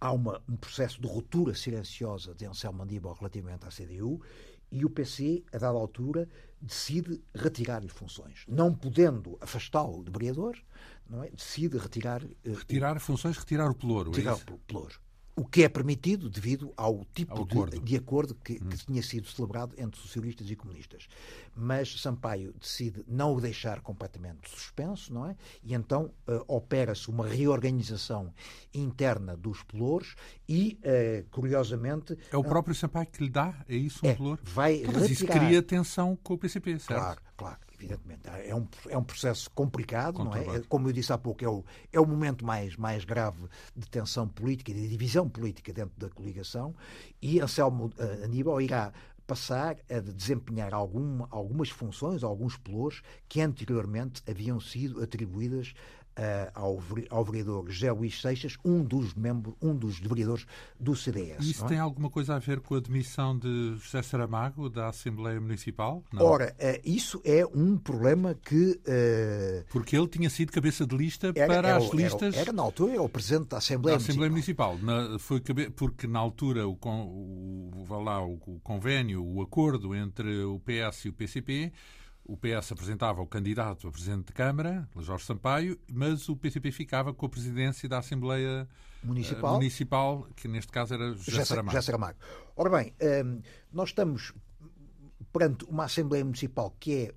[0.00, 4.22] há uma, um processo de ruptura silenciosa de Anselmo Mandíbal relativamente à CDU
[4.70, 6.28] e o PC, a dada altura,
[6.60, 8.44] decide retirar-lhe funções.
[8.48, 10.56] Não podendo afastá-lo de vereador,
[11.08, 11.30] não é?
[11.30, 12.22] decide retirar...
[12.44, 14.10] Retirar o, funções, retirar o pelouro.
[14.10, 15.00] É retirar é o pelouro
[15.38, 17.80] o que é permitido devido ao tipo ao de, acordo.
[17.80, 18.68] de, acordo que, hum.
[18.68, 21.06] que, tinha sido celebrado entre socialistas e comunistas.
[21.54, 25.36] Mas Sampaio decide não o deixar completamente suspenso, não é?
[25.62, 28.34] E então uh, opera-se uma reorganização
[28.74, 30.16] interna dos pelouros
[30.48, 32.18] e, uh, curiosamente...
[32.32, 34.40] É o próprio Sampaio que lhe dá, é isso, um é, pelouro?
[34.42, 35.10] Vai Mas retirar...
[35.10, 37.00] isso cria tensão com o PCP, certo?
[37.00, 38.28] Claro, claro evidentemente.
[38.28, 40.60] É um, é um processo complicado, não é?
[40.68, 44.28] Como eu disse há pouco, é o, é o momento mais, mais grave de tensão
[44.28, 46.74] política e de divisão política dentro da coligação
[47.22, 48.92] e Anselmo uh, Aníbal irá
[49.28, 55.74] passar a desempenhar algum, algumas funções, alguns pelouros que anteriormente haviam sido atribuídas
[56.54, 60.46] ao, ao vereador José Luís Seixas, um dos membros, um dos vereadores
[60.78, 61.44] do CDS.
[61.44, 61.68] Isso é?
[61.68, 66.02] tem alguma coisa a ver com a demissão de José Saramago da Assembleia Municipal?
[66.12, 66.24] Não.
[66.24, 68.80] Ora, uh, isso é um problema que.
[68.86, 72.34] Uh, Porque ele tinha sido cabeça de lista era, para era, as listas.
[72.34, 74.76] Era, era, na altura era o presidente da Assembleia da Assembleia Municipal.
[74.76, 75.10] Municipal.
[75.10, 75.40] Na, foi
[75.74, 81.08] porque na altura o, o, o, lá, o convênio, o acordo entre o PS e
[81.08, 81.72] o PCP
[82.28, 87.14] o PS apresentava o candidato a presidente de Câmara, Jorge Sampaio, mas o PCP ficava
[87.14, 88.68] com a presidência da Assembleia
[89.02, 91.70] Municipal, uh, municipal que neste caso era José Saramago.
[91.74, 92.18] José Saramago.
[92.54, 93.40] Ora bem, ehm,
[93.72, 94.34] nós estamos
[95.32, 97.14] perante uma Assembleia Municipal que é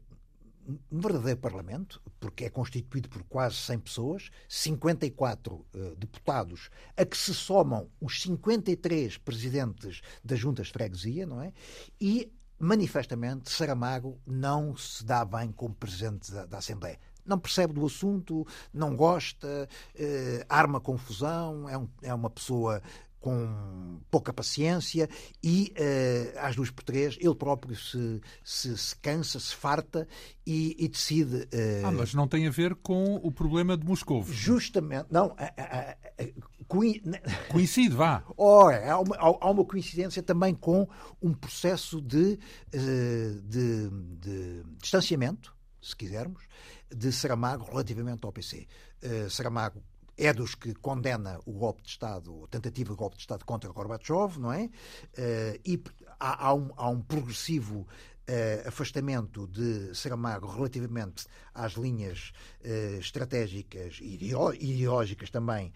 [0.89, 7.17] um verdadeiro Parlamento, porque é constituído por quase 100 pessoas, 54 uh, deputados, a que
[7.17, 11.51] se somam os 53 presidentes das juntas de freguesia, não é?
[11.99, 17.85] E manifestamente, Saramago não se dá bem como presidente da, da Assembleia não percebe do
[17.85, 22.81] assunto, não gosta, eh, arma confusão, é, um, é, uma pessoa
[23.21, 25.07] com pouca paciência
[25.43, 30.07] e uh, às duas por três ele próprio se, se, se cansa, se farta
[30.45, 31.43] e, e decide.
[31.43, 34.23] Uh, ah, mas não tem a ver com o problema de Moscou.
[34.23, 35.35] Justamente, não.
[37.49, 38.23] Coincide, vá.
[38.37, 40.87] Ora, há uma, há uma coincidência também com
[41.21, 42.39] um processo de,
[42.73, 46.43] uh, de, de distanciamento, se quisermos,
[46.93, 48.67] de Saramago relativamente ao PC.
[49.29, 49.81] Saramago
[50.17, 53.71] é dos que condena o golpe de Estado, a tentativa de golpe de Estado contra
[53.71, 54.65] Gorbachev, não é?
[54.65, 55.81] Uh, e
[56.19, 57.87] há, há, um, há, um, progressivo
[58.29, 62.31] uh, afastamento de Saramago relativamente às linhas
[62.63, 65.71] uh, estratégicas e ideológicas também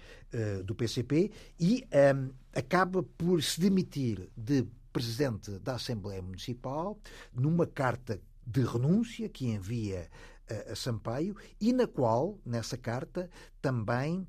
[0.65, 6.99] do PCP e um, ehm, acaba por se demitir de presidente da Assembleia Municipal
[7.33, 10.09] numa carta de renúncia que envia
[10.49, 13.29] a, a Sampaio e na qual, nessa carta,
[13.61, 14.27] também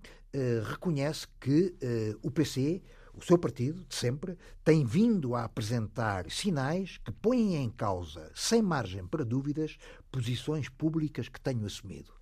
[0.69, 1.75] reconhece que
[2.23, 2.83] o PC,
[3.17, 8.61] o seu partido, de sempre, tem vindo a apresentar sinais que põem em causa, sem
[8.61, 9.77] margem para dúvidas,
[10.11, 12.13] posições públicas que tenho assumido.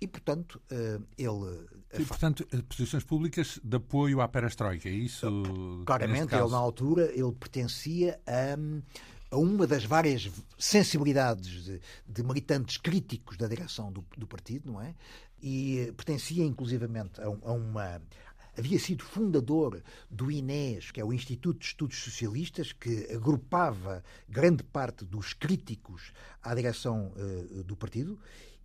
[0.00, 1.66] E, portanto, eh, ele.
[1.98, 5.26] E, portanto, posições públicas de apoio à perestroika, é isso?
[5.86, 8.56] Claramente, ele, na altura, ele pertencia a
[9.34, 14.80] a uma das várias sensibilidades de, de militantes críticos da direção do, do, partido, não
[14.80, 14.94] é?
[15.42, 18.00] E pertencia inclusivamente a, a uma
[18.56, 24.62] havia sido fundador do INES, que é o Instituto de Estudos Socialistas, que agrupava grande
[24.62, 26.12] parte dos críticos
[26.42, 28.18] à direção uh, do partido.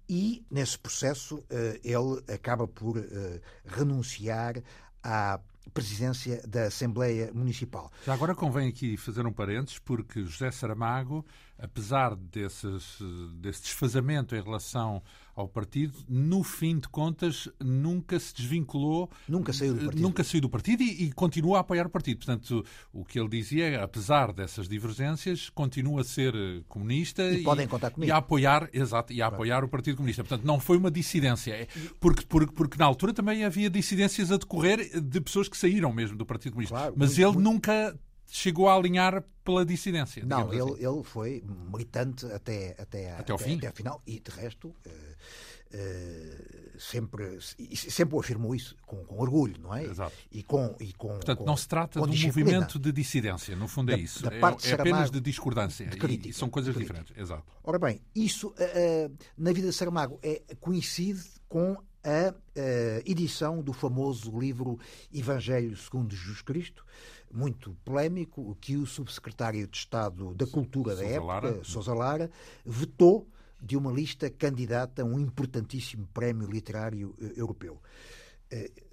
[0.08, 1.46] E, nesse processo, uh,
[1.84, 4.62] ele acaba por uh, renunciar
[5.04, 5.40] à
[5.74, 7.92] presidência da Assembleia Municipal.
[8.06, 11.26] Já agora convém aqui fazer um parênteses, porque José Saramago,
[11.58, 12.98] apesar desses,
[13.36, 15.04] desse desfazamento em relação
[15.40, 19.10] ao partido, no fim de contas, nunca se desvinculou.
[19.28, 20.02] Nunca saiu do partido.
[20.02, 22.18] Nunca saiu do partido e, e continua a apoiar o partido.
[22.18, 26.34] Portanto, o que ele dizia é, apesar dessas divergências, continua a ser
[26.68, 28.10] comunista e, e podem contar comigo.
[28.10, 30.24] E a apoiar, exato, e a apoiar o Partido Comunista.
[30.24, 31.54] Portanto, não foi uma dissidência.
[31.54, 31.68] É,
[32.00, 36.18] porque, porque, porque na altura também havia dissidências a decorrer de pessoas que saíram mesmo
[36.18, 36.76] do Partido Comunista.
[36.76, 37.44] Claro, Mas muito, ele muito...
[37.44, 40.24] nunca chegou a alinhar pela dissidência.
[40.26, 40.86] Não, ele, assim.
[40.86, 43.58] ele foi militante até, até, até, ao fim?
[43.58, 44.76] até final e, de resto, uh,
[45.74, 47.40] uh, sempre,
[47.74, 49.84] sempre afirmou isso com, com, orgulho, não é?
[49.84, 50.16] Exato.
[50.32, 53.68] E com, e com, Portanto, com, não se trata de um movimento de dissidência, no
[53.68, 54.24] fundo é da, isso.
[54.24, 55.88] Da é, parte é apenas de discordância.
[55.88, 57.18] De crítica, e, são coisas diferentes.
[57.18, 57.44] Exato.
[57.64, 62.34] Ora bem, isso uh, na vida de Saramago é, coincide com a
[63.06, 64.80] edição do famoso livro
[65.14, 66.86] Evangelho segundo Jesus Cristo,
[67.32, 71.64] muito polémico, que o subsecretário de Estado da Cultura da época, Lara.
[71.64, 72.32] Sousa Lara,
[72.66, 73.28] vetou
[73.62, 77.82] de uma lista candidata a um importantíssimo prémio literário eh, europeu.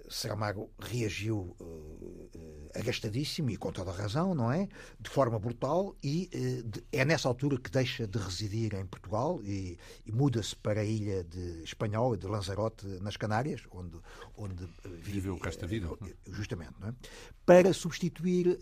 [0.09, 4.67] Saramago reagiu uh, agastadíssimo e com toda a razão, não é?
[4.99, 9.41] De forma brutal e uh, de, é nessa altura que deixa de residir em Portugal
[9.43, 13.97] e, e muda-se para a ilha de Espanhol e de Lanzarote nas Canárias, onde
[14.35, 14.67] onde
[15.01, 15.89] viveu o resto da vida,
[16.31, 16.93] justamente, não é?
[17.45, 18.59] Para substituir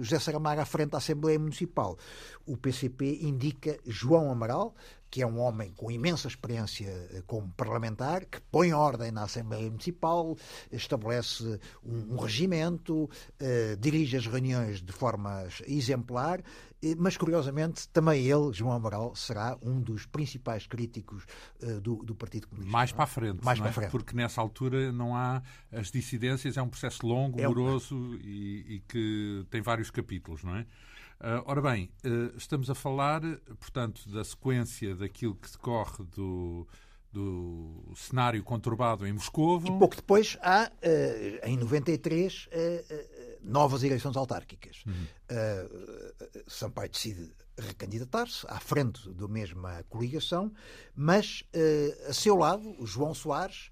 [0.00, 1.98] José Saramago à frente da Assembleia Municipal.
[2.46, 4.74] O PCP indica João Amaral,
[5.14, 9.70] que é um homem com imensa experiência eh, como parlamentar, que põe ordem na Assembleia
[9.70, 10.36] Municipal,
[10.72, 16.42] estabelece um, um regimento, eh, dirige as reuniões de forma exemplar,
[16.82, 21.24] eh, mas curiosamente também ele, João Amaral, será um dos principais críticos
[21.62, 22.72] eh, do, do Partido Comunista.
[22.72, 23.72] Mais para a frente, Mais para é?
[23.72, 23.90] frente.
[23.92, 28.16] porque nessa altura não há as dissidências, é um processo longo, é moroso um...
[28.16, 30.66] e, e que tem vários capítulos, não é?
[31.20, 33.20] Uh, ora bem, uh, estamos a falar,
[33.58, 36.66] portanto, da sequência daquilo que decorre do,
[37.12, 39.62] do cenário conturbado em Moscou.
[39.64, 42.48] E pouco depois há, uh, em 93,
[43.42, 44.82] novas eleições autárquicas.
[44.86, 45.06] Uhum.
[46.46, 50.52] Sampaio decide recandidatar-se à frente da mesma coligação,
[50.94, 51.44] mas
[52.08, 53.70] a seu lado, o João Soares,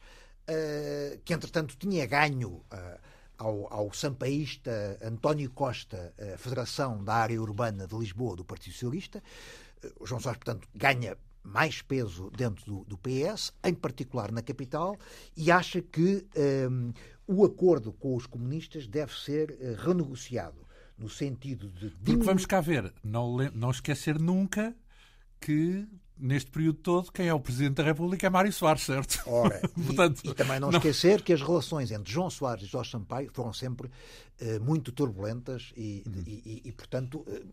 [1.25, 2.63] que entretanto tinha ganho
[3.43, 9.23] ao, ao sampaísta António Costa, a Federação da Área Urbana de Lisboa do Partido Socialista.
[9.99, 14.97] O João Soares, portanto, ganha mais peso dentro do, do, PS, em particular na capital,
[15.37, 16.25] e acha que
[16.71, 16.93] um,
[17.27, 20.65] o acordo com os comunistas deve ser uh, renegociado,
[20.97, 21.91] no sentido de.
[21.91, 24.73] Porque vamos cá ver, não, não esquecer nunca
[25.41, 25.85] que
[26.23, 29.21] neste período todo, quem é o Presidente da República é Mário Soares, certo?
[29.27, 32.67] Ora, Portanto, e, e, também não, não, esquecer que as relações entre João Soares e
[32.67, 36.23] Jorge Sampaio foram sempre uh, muito turbulentas e, uhum.
[36.25, 37.45] e, e portanto, uh,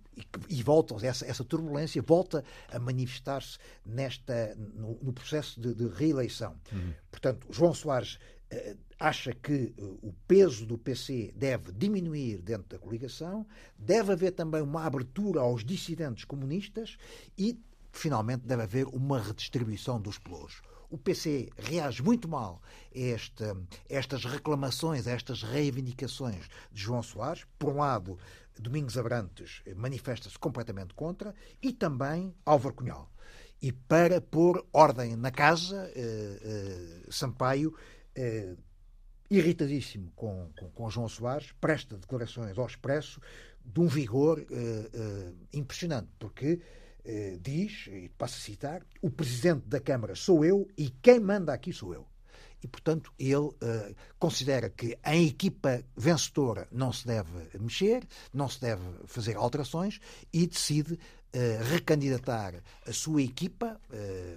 [0.47, 6.55] e, voltam, essa, essa turbulência volta a manifestar-se nesta, no, no, processo de, de reeleição.
[6.71, 6.93] Uhum.
[7.09, 8.19] Portanto, João Soares
[8.53, 14.61] uh, acha que o peso do PC deve diminuir dentro da coligação, deve haver também
[14.61, 16.97] uma abertura aos dissidentes comunistas
[17.37, 17.57] e
[17.91, 20.61] finalmente deve haver uma redistribuição dos pelouros.
[20.89, 22.61] O PC reage muito mal
[22.95, 27.45] a, esta, a estas reclamações, a estas reivindicações de João Soares.
[27.59, 28.17] Por um lado,
[28.59, 33.11] Domingos Abrantes manifesta-se completamente contra e também Álvaro Cunhal.
[33.61, 37.75] E para pôr ordem na casa, eh, eh, Sampaio,
[38.15, 38.55] eh,
[39.29, 43.21] irritadíssimo com, com, com, João Soares, presta declarações ao expresso
[43.63, 46.59] de um vigor eh, eh, impressionante, porque
[47.11, 51.51] eh, diz, e passo a citar, o presidente da Câmara sou eu e quem manda
[51.51, 52.05] aqui sou eu.
[52.61, 58.61] E, portanto, ele uh, considera que a equipa vencedora não se deve mexer, não se
[58.61, 59.99] deve fazer alterações
[60.31, 60.99] e decide uh,
[61.71, 63.79] recandidatar a sua equipa,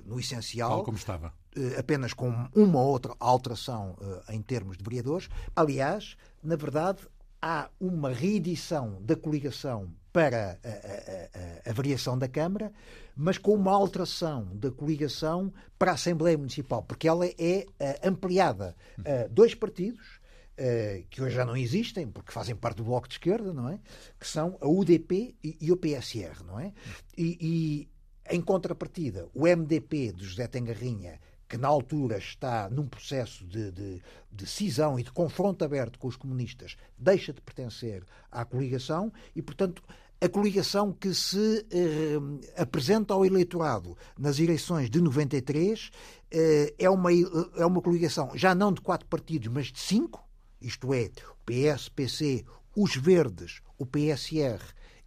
[0.06, 0.70] no essencial.
[0.70, 1.34] Tal como estava.
[1.76, 3.96] apenas com uma ou outra alteração
[4.30, 5.28] em termos de vereadores.
[5.54, 7.00] Aliás, na verdade,
[7.42, 12.72] há uma reedição da coligação para a, a, a, variação da Câmara,
[13.16, 18.76] mas com uma alteração da coligação para a Assembleia Municipal, porque ela é uh, ampliada
[18.98, 20.20] a dois partidos.
[20.52, 23.80] Uh, que hoje já não existem, porque fazem parte do Bloco de Esquerda, não é?
[24.20, 26.74] Que são a UDP e, e o PSR, não é?
[27.16, 27.88] E, e,
[28.30, 31.18] em contrapartida, o MDP de José Tengarrinha
[31.52, 36.08] que na altura está num processo de, de, de, cisão e de confronto aberto com
[36.08, 39.82] os comunistas, deixa de pertencer à coligação e, portanto,
[40.18, 42.16] a coligação que se eh,
[42.56, 45.90] apresenta ao eleitorado nas eleições de 93
[46.30, 50.26] eh, é, uma, é uma coligação já não de quatro partidos, mas de cinco,
[50.58, 54.62] isto é, o PS, PC, os Verdes, o PSR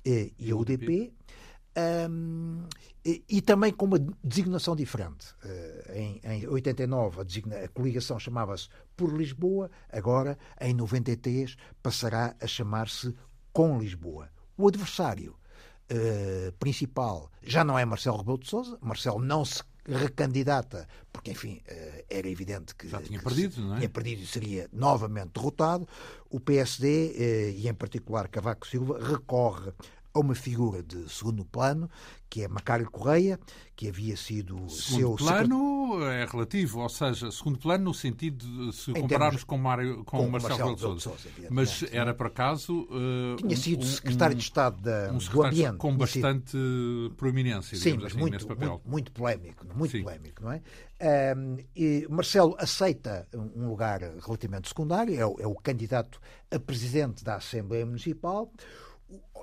[0.06, 1.12] eh, e a UDP.
[1.78, 2.64] Um,
[3.04, 5.28] e, e, também com uma designação diferente.
[5.44, 12.36] Uh, em, em 89 a, designa, a coligação chamava-se Por Lisboa, agora em 93 passará
[12.42, 13.14] a chamar-se
[13.52, 14.30] Com Lisboa.
[14.58, 15.36] O adversário
[15.92, 18.78] uh, principal já não é Marcelo Rebelo de Sousa.
[18.82, 22.88] Marcelo não se recandidata, porque, enfim, uh, era evidente que.
[22.88, 23.78] Já tinha que perdido, não é?
[23.80, 25.86] Tinha perdido e seria novamente derrotado.
[26.30, 29.74] O PSD, e em particular Cavaco Silva, recorre
[30.16, 31.90] a uma figura de segundo plano,
[32.30, 33.38] que é Macário Correia,
[33.76, 36.14] que havia sido segundo seu plano secret...
[36.14, 39.44] é relativo, ou seja, segundo plano no sentido de se em compararmos termos...
[39.44, 41.30] com, Mário, com, com Marcelo, Marcelo de Sousa.
[41.50, 45.44] Mas era por acaso uh, tinha sido um, secretário um, de Estado da, um do
[45.44, 47.14] Ambiente com bastante sido...
[47.18, 48.48] proeminência, Sim, mas assim, muito.
[48.48, 50.04] Muito, muito polémico, muito Sim.
[50.04, 50.62] polémico, não é?
[51.38, 57.24] Um, e Marcelo aceita um lugar relativamente secundário, é o, é o candidato a presidente
[57.24, 58.50] da Assembleia Municipal.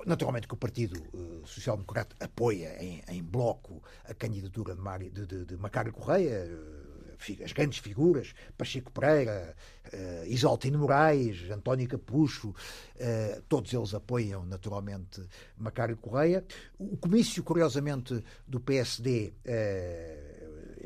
[0.05, 5.09] Naturalmente que o Partido uh, Social Democrata apoia em, em, bloco a candidatura de, Mário,
[5.09, 9.55] de, de, de Macário Correia, uh, as grandes figuras, Pacheco Pereira,
[9.93, 15.23] uh, Isaltino Moraes, António Capucho, uh, todos eles apoiam naturalmente
[15.57, 16.43] Macário Correia.
[16.77, 19.33] O comício, curiosamente, do PSD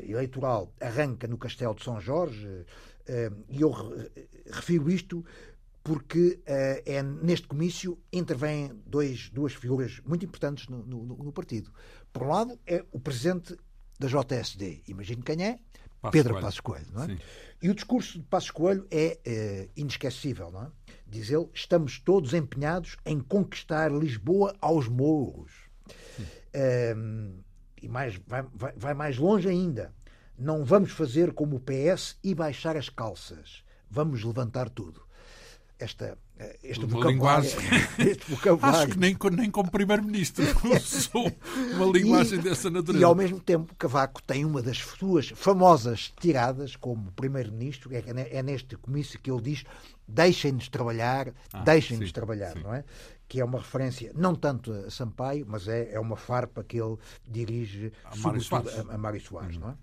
[0.08, 2.64] eleitoral arranca no Castelo de São Jorge,
[3.48, 3.72] e eu
[4.50, 5.24] refiro isto
[5.82, 11.72] porque uh, é neste comício intervêm dois, duas figuras muito importantes no, no, no, partido.
[12.12, 13.56] Por um lado, é o presidente
[13.98, 15.58] da JSD, imagino quem é,
[16.00, 16.44] Passo Pedro Coelho.
[16.44, 16.86] Passos Coelho.
[16.92, 17.06] Não é?
[17.06, 17.18] Sim.
[17.60, 20.50] E o discurso de Passos Coelho é uh, inesquecível.
[20.50, 20.70] Não é?
[21.06, 25.52] Diz ele: estamos todos empenhados em conquistar Lisboa aos mouros.
[26.54, 27.42] Uh,
[27.80, 29.92] e mais, vai, vai, vai mais longe ainda.
[30.38, 33.64] Não vamos fazer como o PS e baixar as calças.
[33.90, 35.07] Vamos levantar tudo
[35.78, 37.50] esta, eh, este uma vocabulário,
[37.98, 38.78] este vocabulário.
[38.78, 41.32] Acho que nem, nem como Primeiro-Ministro usou
[41.74, 43.00] uma linguagem e, dessa natureza.
[43.00, 48.42] E ao mesmo tempo, Cavaco tem uma das suas famosas tiradas como Primeiro-Ministro, é, é
[48.42, 49.64] neste comício que ele diz:
[50.06, 52.62] deixem-nos trabalhar, ah, deixem-nos trabalhar, sim.
[52.62, 52.84] não é?
[53.28, 56.96] Que é uma referência não tanto a Sampaio, mas é, é uma farpa que ele
[57.26, 59.60] dirige a Mário Soares, a, a Mário Soares hum.
[59.60, 59.74] não é?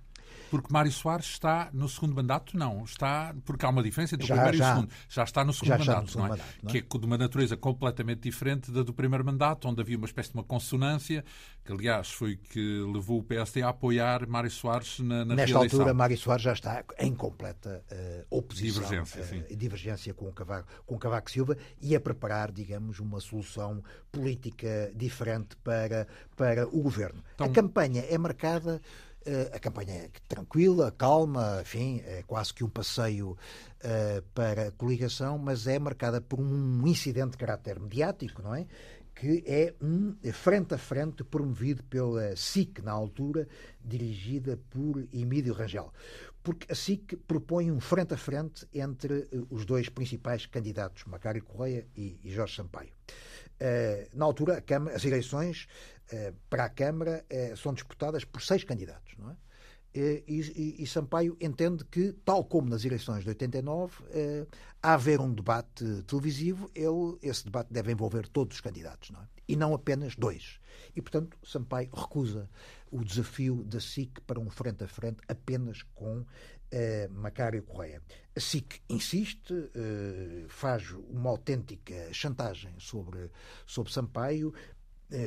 [0.50, 2.58] Porque Mário Soares está no segundo mandato?
[2.58, 2.84] Não.
[2.84, 4.94] Está, porque há uma diferença entre já, o primeiro já, e o segundo.
[5.10, 6.38] Já está no segundo, mandato, no segundo não é?
[6.38, 6.72] mandato, não é?
[6.72, 10.30] Que é de uma natureza completamente diferente da do primeiro mandato, onde havia uma espécie
[10.30, 11.26] de uma consonância,
[11.64, 12.60] que aliás foi que
[12.94, 15.80] levou o PSD a apoiar Mário Soares na, na Nesta reeleição.
[15.80, 20.68] altura, Mário Soares já está em completa uh, oposição, divergência, uh, divergência com, o Cavaco,
[20.86, 26.82] com o Cavaco Silva e a preparar, digamos, uma solução política diferente para, para o
[26.82, 27.24] governo.
[27.34, 28.82] Então, a campanha é marcada
[29.54, 33.38] a campanha é tranquila, calma, enfim, é quase que um passeio
[34.34, 38.66] para a coligação, mas é marcada por um incidente de caráter mediático, não é?
[39.16, 43.48] que é um frente a frente promovido pela SIC, na altura,
[43.82, 45.94] dirigida por Emílio Rangel.
[46.44, 51.88] Porque a SIC propõe um frente a frente entre os dois principais candidatos, Macário Correia
[51.96, 52.92] e Jorge Sampaio.
[54.14, 54.62] Na altura,
[54.94, 55.66] as eleições
[56.50, 57.26] para a Câmara
[57.58, 59.36] são disputadas por seis candidatos, não é?
[59.96, 64.46] E, e, e, Sampaio entende que, tal como nas eleições de 89, eh,
[64.84, 69.28] a haver um debate televisivo, ele, esse debate deve envolver todos os candidatos, não é?
[69.48, 70.60] e não apenas dois.
[70.96, 72.50] E, portanto, Sampaio recusa
[72.92, 76.26] o desafio da SIC para um frente a frente apenas com
[76.72, 78.02] eh, Macário Correia.
[78.36, 83.30] A SIC insiste, eh, faz uma autêntica chantagem sobre,
[83.66, 84.75] sobre Sampaio, eh,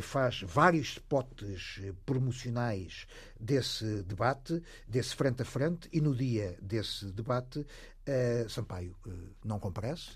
[0.03, 3.07] faz vários spots eh, promocionais
[3.39, 9.59] desse debate, desse frente a frente, e no dia desse debate, uh, Sampaio uh, não
[9.59, 10.11] comparece.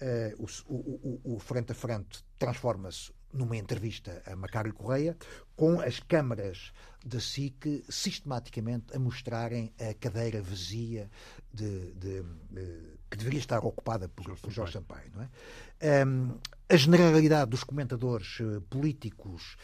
[0.00, 5.16] Uh, o, o, o, frente a frente transforma-se numa entrevista a Macário Correia,
[5.54, 6.72] com as câmaras
[7.04, 11.10] da SIC sistematicamente a mostrarem a cadeira vazia
[11.52, 15.10] de, de, de, que deveria estar ocupada por Jorge, por Jorge Sampaio.
[15.14, 16.04] Não é?
[16.04, 19.56] Um, a generalidade dos comentadores uh, políticos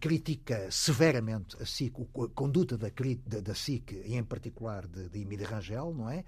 [0.00, 2.88] critica severamente a SIC, a conduta da,
[3.26, 6.24] da, da SIC, e em particular de, de Emília Rangel, não é?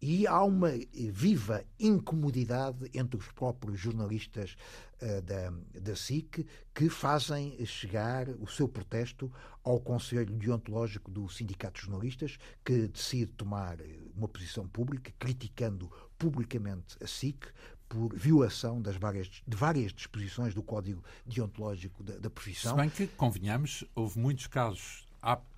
[0.00, 0.70] E há uma
[1.10, 4.56] viva incomodidade entre os próprios jornalistas
[5.00, 9.30] uh, da, da SIC que fazem chegar o seu protesto
[9.64, 13.78] ao Conselho Deontológico do Sindicato de Jornalistas, que decide tomar
[14.14, 17.46] uma posição pública, criticando publicamente a SIC
[17.92, 22.72] por violação das várias, de várias disposições do Código Deontológico da, da profissão.
[22.72, 25.06] Se bem que, convenhamos, houve muitos casos,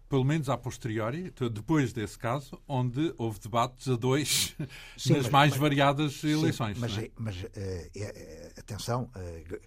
[0.09, 4.57] pelo menos a posteriori, depois desse caso, onde houve debates a dois
[4.97, 6.77] sim, nas mas, mais mas, variadas eleições.
[6.77, 7.11] Sim, mas, é?
[7.17, 9.61] mas uh, é, é, atenção, uh,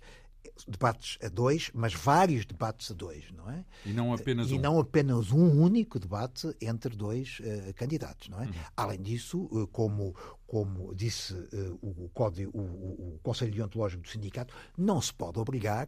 [0.67, 3.63] debates a dois, mas vários debates a dois, não é?
[3.85, 4.59] E não apenas e um.
[4.59, 8.45] Não apenas um único debate entre dois uh, candidatos, não é?
[8.45, 8.53] Uhum.
[8.75, 10.15] Além disso, como,
[10.47, 15.87] como disse uh, o, código, o, o, Conselho Deontológico do Sindicato, não se pode obrigar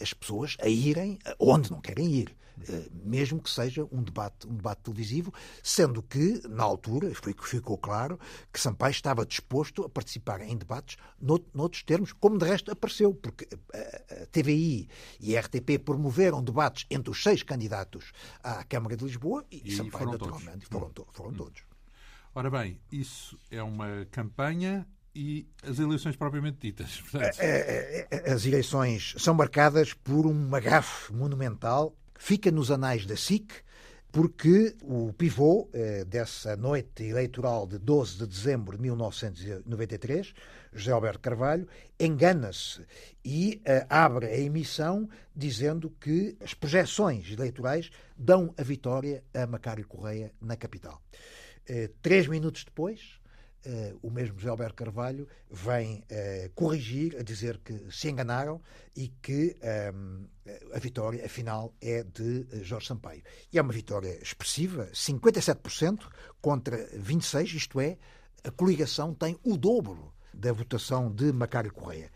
[0.00, 2.36] as pessoas a irem onde não querem ir,
[3.04, 7.12] mesmo que seja um debate, um debate televisivo, sendo que, na altura,
[7.42, 8.18] ficou claro
[8.52, 13.48] que Sampaio estava disposto a participar em debates noutros termos, como de resto apareceu, porque
[13.72, 14.88] a TVI
[15.20, 18.12] e a RTP promoveram debates entre os seis candidatos
[18.42, 20.92] à Câmara de Lisboa e, e Sampaio, naturalmente, todos.
[20.94, 21.36] foram, foram hum.
[21.36, 21.73] todos.
[22.34, 27.00] Ora bem, isso é uma campanha e as eleições propriamente ditas.
[27.08, 27.38] Portanto...
[27.38, 33.16] É, é, é, as eleições são marcadas por um gafe monumental, fica nos anais da
[33.16, 33.52] SIC,
[34.10, 40.34] porque o pivô eh, dessa noite eleitoral de 12 de dezembro de 1993,
[40.72, 41.68] José Alberto Carvalho,
[41.98, 42.84] engana-se
[43.24, 49.86] e uh, abre a emissão dizendo que as projeções eleitorais dão a vitória a Macário
[49.86, 51.02] Correia na capital.
[51.68, 53.18] Uh, três minutos depois,
[53.66, 58.60] Uh, o mesmo José Alberto Carvalho vem uh, corrigir, a dizer que se enganaram
[58.94, 59.56] e que
[59.94, 60.26] um,
[60.74, 63.22] a vitória, afinal, é de Jorge Sampaio.
[63.50, 66.06] E é uma vitória expressiva, 57%
[66.42, 67.96] contra 26%, isto é,
[68.44, 72.10] a coligação tem o dobro da votação de Macário Correia.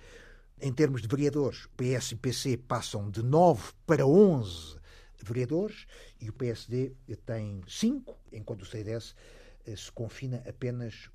[0.61, 4.77] Em termos de vereadores, PS e PC passam de 9 para 11
[5.23, 5.87] vereadores
[6.21, 6.93] e o PSD
[7.25, 9.38] tem 5, enquanto o CDS eh,
[9.77, 11.11] se confina apenas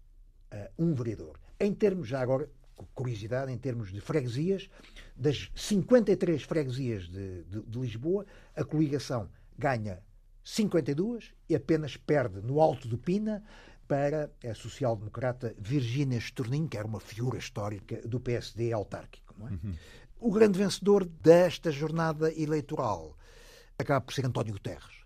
[0.51, 1.39] uh, um vereador.
[1.59, 2.49] Em termos, já agora,
[2.93, 4.69] curiosidade, em termos de freguesias,
[5.15, 8.25] das 53 freguesias de, de, de Lisboa,
[8.55, 9.99] a coligação ganha
[10.43, 13.43] 52 e apenas perde no Alto do Pina
[13.87, 19.35] para a social-democrata Virginia Stornin, que era uma figura histórica do PSD autárquico.
[19.41, 19.43] É?
[19.43, 19.75] Uhum.
[20.19, 23.17] O grande vencedor desta jornada eleitoral
[23.77, 25.02] acaba por ser António Guterres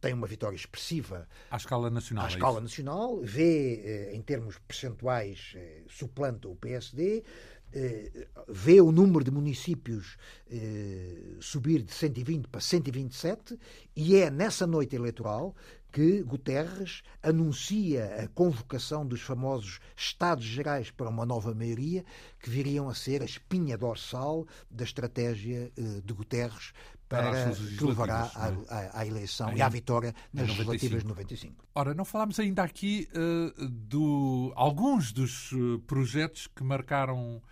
[0.00, 1.28] tem uma vitória expressiva.
[1.50, 2.24] À escala nacional.
[2.24, 7.22] À é escala nacional, vê, eh, em termos percentuais, eh, suplanta o PSD,
[7.72, 10.16] eh, vê o número de municípios
[11.40, 13.56] subir de 120 para 127
[13.94, 15.54] e é nessa noite eleitoral
[15.92, 22.04] que Guterres anuncia a convocação dos famosos Estados Gerais para uma nova maioria,
[22.40, 25.70] que viriam a ser a espinha dorsal da estratégia
[26.04, 26.72] de Guterres
[27.10, 28.30] para, que levará
[28.92, 31.64] à, eleição em, e à vitória nas legislativas de 95.
[31.74, 37.42] Ora, não falámos ainda aqui uh, do alguns dos eh, projetos que marcaram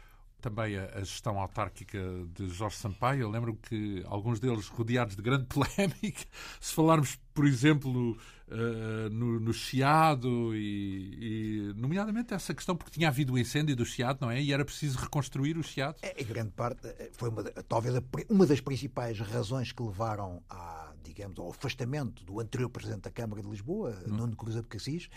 [0.41, 1.99] também a, a, gestão autárquica
[2.33, 3.23] de Jorge Sampaio.
[3.23, 6.25] Eu lembro que alguns deles rodeados de grande polémica.
[6.61, 8.17] Se falarmos, por exemplo,
[8.51, 13.85] uh, no, no, Chiado e, e, nomeadamente, essa questão, porque tinha havido o incêndio do
[13.85, 14.41] Chiado, não é?
[14.43, 15.97] E era preciso reconstruir o Chiado.
[16.03, 17.95] É, em grande parte, eh, foi uma, talvez
[18.29, 23.43] uma das principais razões que levaram a, digamos, ao afastamento do anterior Presidente da Câmara
[23.43, 24.17] de Lisboa, hum.
[24.17, 25.09] Nuno Cruz Abcacis,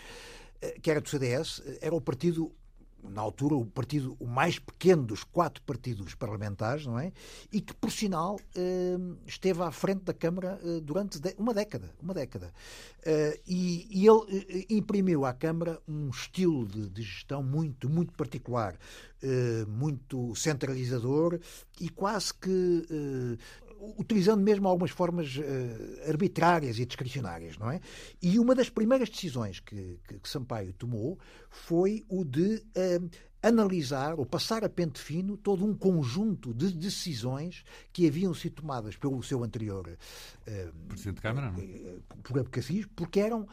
[0.60, 2.52] eh, que era do CDS, era o partido
[3.08, 7.12] na altura, o partido o mais pequeno dos quatro partidos parlamentares, não é?
[7.52, 8.96] E que, por sinal, eh,
[9.26, 11.90] esteve à frente da Câmara eh, durante uma década.
[12.00, 12.52] Uma década.
[13.04, 18.76] Eh, e, ele imprimiu à Câmara um estilo de, gestão muito, muito particular,
[19.68, 21.38] muito centralizador
[21.80, 23.38] e quase que
[23.98, 27.80] utilizando mesmo algumas formas uh, arbitrárias e discricionárias, não é?
[28.20, 31.18] E uma das primeiras decisões que, que, que Sampaio tomou
[31.50, 33.10] foi o de uh,
[33.42, 38.96] analisar ou passar a pente fino todo um conjunto de decisões que haviam sido tomadas
[38.96, 41.52] pelo seu anterior uh, Presidente de Câmara?
[41.58, 41.96] É?
[42.22, 43.48] por Abcacis, porque eram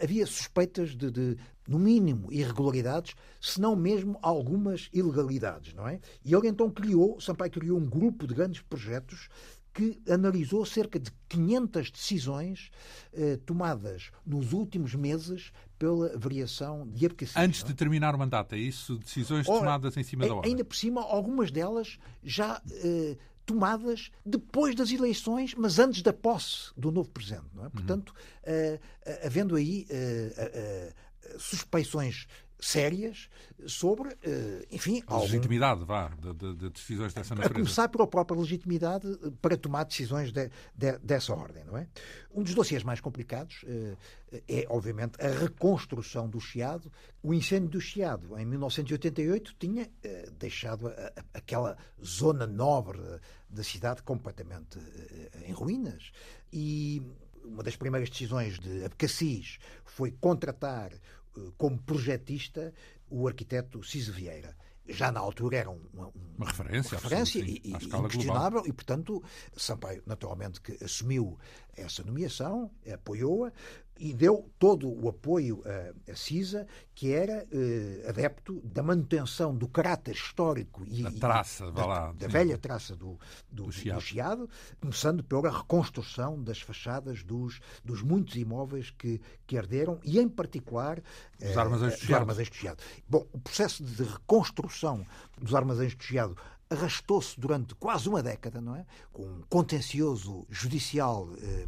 [0.00, 1.36] havia suspeitas de, de,
[1.66, 5.98] no mínimo, irregularidades, se não mesmo algumas ilegalidades, não é?
[6.24, 9.28] E ele então criou, Sampaio criou um grupo de grandes projetos
[9.76, 12.70] que analisou cerca de 500 decisões
[13.12, 17.36] eh, tomadas nos últimos meses pela variação de Abcacis.
[17.36, 17.68] Antes não?
[17.68, 18.96] de terminar o mandato, é isso?
[18.96, 20.48] Decisões Ora, tomadas em cima da hora?
[20.48, 26.70] Ainda por cima, algumas delas já eh, tomadas depois das eleições, mas antes da posse
[26.74, 27.44] do novo presidente.
[27.54, 27.66] Não é?
[27.66, 27.70] Uhum.
[27.72, 32.26] Portanto, uh, uh, havendo aí uh, suspeições
[32.58, 33.28] sérias
[33.66, 34.16] sobre,
[34.70, 35.02] enfim...
[35.06, 37.52] A legitimidade, vá, de, de, de, decisões dessa natureza.
[37.52, 39.06] A começar pela própria legitimidade
[39.40, 41.86] para tomar decisões de, de, dessa ordem, não é?
[42.32, 43.64] Um dos dossiês mais complicados
[44.48, 46.90] é, obviamente, a reconstrução do Chiado.
[47.22, 49.88] O incêndio do Chiado, em 1988, tinha
[50.38, 50.92] deixado
[51.32, 53.00] aquela zona nobre
[53.48, 54.78] da cidade completamente
[55.46, 56.10] em ruínas.
[56.52, 57.02] E
[57.44, 60.92] uma das primeiras decisões de Abcacis foi contratar
[61.56, 62.72] como projetista
[63.08, 64.56] o arquiteto Ciso Vieira
[64.88, 68.66] já na altura era um, uma, uma referência, uma referência sim, e, inquestionável global.
[68.66, 69.22] e, portanto,
[69.56, 71.38] Sampaio, naturalmente, que assumiu
[71.76, 73.52] essa nomeação, apoiou-a
[73.98, 79.68] e deu todo o apoio a, a CISA, que era eh, adepto da manutenção do
[79.68, 83.18] caráter histórico e da traça, e, da, lá, da velha traça do,
[83.50, 83.98] do, do, chiado.
[83.98, 84.50] do, chiado.
[84.80, 91.02] começando pela reconstrução das fachadas dos, dos muitos imóveis que, que arderam e, em particular,
[91.38, 92.20] dos armazéns do Chiado.
[92.20, 92.82] Armazéns do Chiado.
[93.08, 95.06] Bom, o processo de reconstrução
[95.40, 96.36] dos armazéns do Chiado
[96.68, 98.84] arrastou-se durante quase uma década, não é?
[99.12, 101.66] Com um contencioso judicial eh,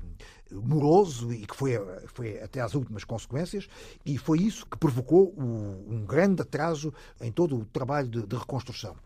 [0.50, 1.72] moroso e que foi,
[2.06, 3.68] foi até às últimas consequências,
[4.04, 8.36] e foi isso que provocou o, um grande atraso em todo o trabalho de, de
[8.36, 8.96] reconstrução.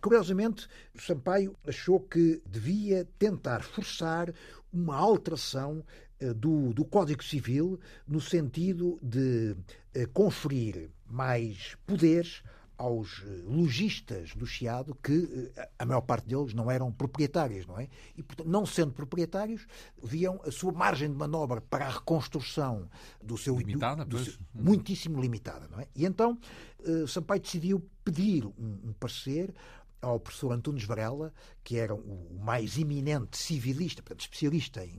[0.00, 4.32] Curiosamente, Sampaio achou que devia tentar forçar
[4.72, 5.84] uma alteração
[6.20, 9.56] eh, do, do Código Civil no sentido de
[9.94, 12.42] eh, conferir mais poderes
[12.80, 17.78] aos eh, lojistas do Chiado que eh, a maior parte deles não eram proprietários, não
[17.78, 17.88] é?
[18.16, 19.66] E, portanto, não sendo proprietários,
[20.02, 22.88] viam a sua margem de manobra para a reconstrução
[23.22, 23.54] do seu...
[23.54, 25.86] Limitada, do, do seu, muitíssimo limitada, não é?
[25.94, 26.38] E então
[26.80, 29.54] uh, Sampaio decidiu pedir um, um parecer
[30.00, 31.32] ao professor Antunes Varela,
[31.62, 34.96] que era o mais eminente civilista, portanto, especialista em,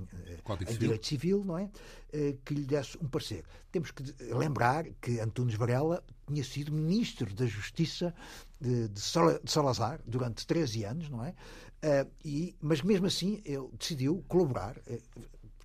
[0.70, 1.70] em direito civil, não é?
[2.14, 3.44] Eh, que lhe desse um parecer.
[3.72, 8.14] Temos que lembrar que Antunes Varela tinha sido ministro da Justiça
[8.60, 9.02] de, de
[9.46, 11.34] Salazar durante 13 anos, não é?
[11.82, 15.02] Eh, e, mas mesmo assim ele decidiu colaborar eh,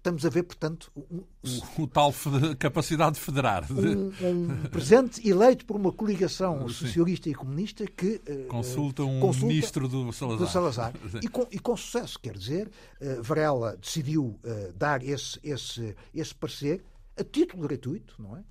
[0.07, 0.90] estamos a ver, portanto.
[0.96, 2.14] Um, o, o, tal
[2.59, 3.66] capacidade de federar.
[3.70, 8.20] Um, um presidente eleito por uma coligação socialista e comunista que.
[8.28, 10.38] Uh, consulta um consulta ministro do Salazar.
[10.38, 10.92] Do Salazar.
[11.22, 16.34] E, com, e, com, sucesso, quer dizer, uh, Varela decidiu uh, dar esse, esse, esse
[16.34, 16.84] parecer
[17.18, 18.44] a título gratuito, não é?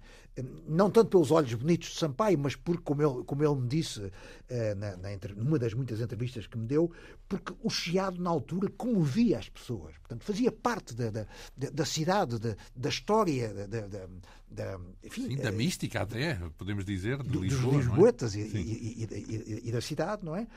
[0.68, 4.12] Não tanto pelos olhos bonitos de Sampaio, mas porque, como ele, como ele me disse
[4.50, 6.92] eh, na, na, numa das muitas entrevistas que me deu,
[7.28, 9.98] porque o Chiado, na altura, comovia as pessoas.
[9.98, 11.26] Portanto, fazia parte da, da,
[11.56, 17.22] da cidade, da, da história, da, da, enfim, Sim, da uh, mística até, podemos dizer,
[17.24, 18.40] de Lisboa, dos lisboetas é?
[18.40, 20.48] e, e, e, e, da cidade, não é?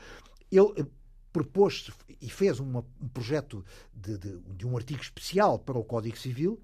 [0.51, 0.87] Ele eh,
[1.33, 3.65] propôs e fez uma, um projeto
[3.95, 6.61] de, de, de um artigo especial para o Código Civil,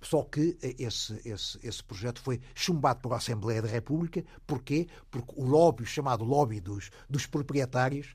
[0.00, 4.24] Só que esse, esse, esse projeto foi chumbado pela Assembleia da República.
[4.46, 4.86] Porquê?
[5.10, 8.12] Porque o lobby, chamado lobby dos, dos proprietários,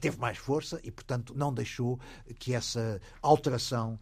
[0.00, 1.98] teve mais força e, portanto, não deixou
[2.38, 3.98] que essa alteração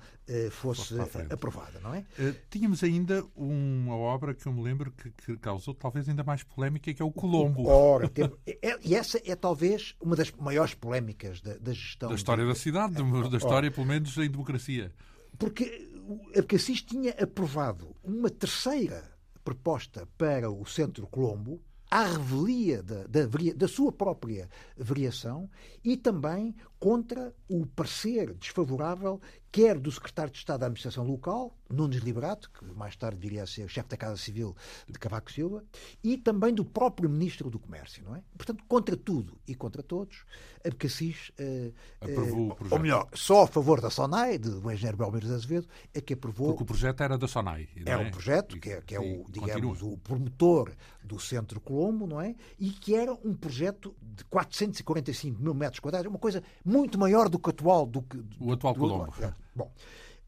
[0.51, 0.95] fosse
[1.31, 2.05] aprovada, não é?
[2.51, 6.93] Tínhamos ainda uma obra que eu me lembro que, que causou talvez ainda mais polémica,
[6.93, 7.67] que é o Colombo.
[7.67, 12.11] Ora, tem, é, e essa é talvez uma das maiores polémicas da, da gestão.
[12.11, 14.93] Da história de, da cidade, da história, pelo menos, em democracia.
[15.39, 15.89] Porque
[16.37, 19.03] a Cassis tinha aprovado uma terceira
[19.45, 25.51] proposta para o Centro Colombo, à revelia da, da, da, sua própria variação
[25.83, 29.21] e também contra o parecer desfavorável
[29.53, 33.47] quer do secretário de Estado da Administração Local, Nunes Liberato, que mais tarde viria a
[33.47, 34.57] ser chefe da Casa Civil
[34.89, 35.65] de Cavaco Silva,
[36.03, 38.23] e também do próprio Ministro do Comércio, não é?
[38.37, 40.25] Portanto, contra tudo e contra todos,
[40.65, 45.33] Abcacis, uh, aprovou uh, ou melhor, só a favor da SONAI, do engenheiro Belmiro de
[45.33, 46.49] Azevedo, é que aprovou...
[46.49, 49.79] Porque o projeto era da SONAI, É um projeto que é, que é o, digamos,
[49.79, 49.95] continua.
[49.95, 50.73] o promotor
[51.03, 52.35] do Centro Colombo, não é?
[52.59, 57.39] E que era um projeto de 445 mil metros quadrados, uma coisa muito maior do
[57.39, 57.87] que o atual.
[57.87, 59.13] Do que, o atual do, Colombo.
[59.13, 59.73] Do, bom,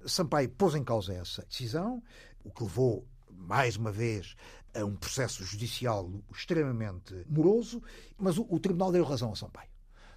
[0.06, 2.02] Sampaio pôs em causa essa decisão,
[2.44, 4.34] o que levou, mais uma vez,
[4.74, 7.82] a um processo judicial extremamente moroso,
[8.16, 9.70] mas o, o Tribunal deu razão a Sampaio.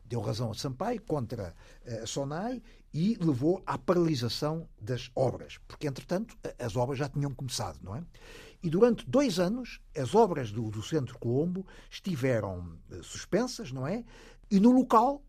[0.05, 2.61] Deu razão a Sampaio contra eh, a SONAI
[2.93, 8.03] e levou à paralisação das obras, porque, entretanto, as obras já tinham começado, não é?
[8.61, 14.05] E durante dois anos, as obras do, do Centro Colombo estiveram eh, suspensas, não é?
[14.49, 15.24] E no local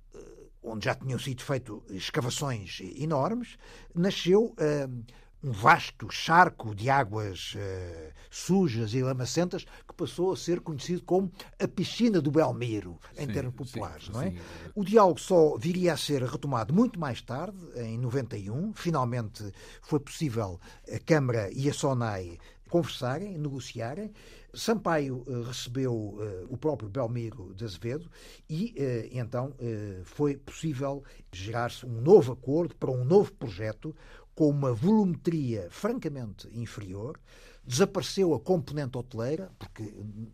[0.66, 3.56] onde já tinham sido feitas escavações enormes,
[3.94, 5.04] nasceu uh,
[5.42, 11.30] um vasto charco de águas uh, sujas e lamacentas que passou a ser conhecido como
[11.62, 14.30] a piscina do Belmiro, em sim, termos populares, sim, não é?
[14.30, 14.38] Sim.
[14.74, 18.72] O diálogo só viria a ser retomado muito mais tarde, em 91.
[18.74, 19.52] Finalmente
[19.82, 20.60] foi possível
[20.92, 22.38] a Câmara e a SONAI
[22.68, 24.12] conversarem, negociarem.
[24.56, 28.10] Sampaio uh, recebeu uh, o próprio Belmiro de Azevedo
[28.48, 29.54] e uh, então
[30.04, 33.94] foi possível gerar-se um novo acordo para um novo projeto
[34.34, 37.18] com uma volumetria francamente inferior.
[37.64, 39.82] Desapareceu a componente hoteleira, porque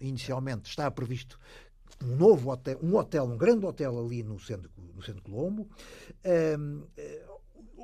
[0.00, 1.38] inicialmente estava previsto
[2.02, 5.68] um novo hotel, um hotel, um grande hotel ali no centro, no centro Colombo.
[6.24, 6.82] Ehm,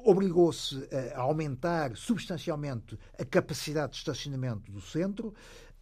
[0.05, 5.34] obrigou-se a aumentar substancialmente a capacidade de estacionamento do centro.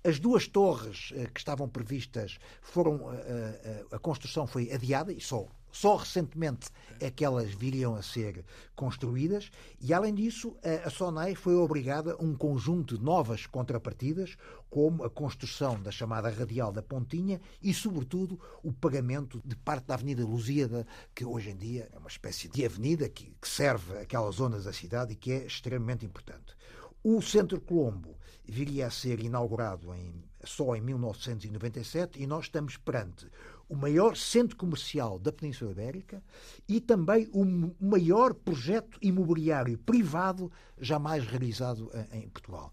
[0.07, 3.13] As duas torres eh, que estavam previstas foram.
[3.13, 6.69] Eh, eh, a construção foi adiada e só só recentemente
[7.01, 8.45] é que elas viriam a ser
[8.75, 14.39] construídas e, além disso, a SONAI foi obrigada a um conjunto de novas contrapartidas,
[14.71, 19.95] como a construção da chamada radial da Pontinha e, sobretudo, o pagamento de parte da
[19.95, 24.65] Avenida Lusíada, que hoje em dia é uma espécie de avenida que, serve aquelas zonas
[24.65, 26.57] da cidade e que é extremamente importante.
[27.05, 28.17] O Centro Colombo
[28.49, 33.27] viria a ser inaugurado em, só em 1997 e nós estamos perante
[33.69, 36.23] o maior centro comercial da Península Ibérica
[36.69, 37.45] e também o
[37.81, 42.73] maior projeto imobiliário privado jamais realizado em Portugal.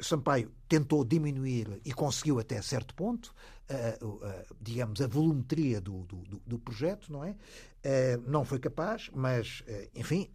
[0.00, 3.34] Sampaio tentou diminuir e conseguiu até certo ponto,
[4.00, 4.20] uh, uh,
[4.60, 7.30] digamos, a volumetria do, do, do, projeto, não é?
[7.30, 9.62] Uh, não foi capaz, mas,
[9.94, 10.28] enfim,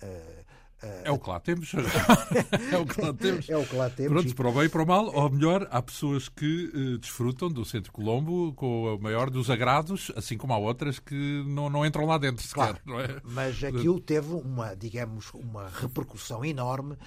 [1.04, 1.72] é o que lá temos.
[2.72, 3.50] é o que lá temos.
[3.50, 4.14] É o que lá temos.
[4.14, 7.50] Pronto, para o bem e para o mal, ou melhor, há pessoas que uh, desfrutam
[7.50, 11.86] do Centro Colombo com o maior dos agrados, assim como há outras que não, não
[11.86, 12.80] entram lá dentro sequer.
[12.80, 13.22] Claro, é?
[13.24, 16.98] Mas aquilo teve uma, digamos, uma repercussão enorme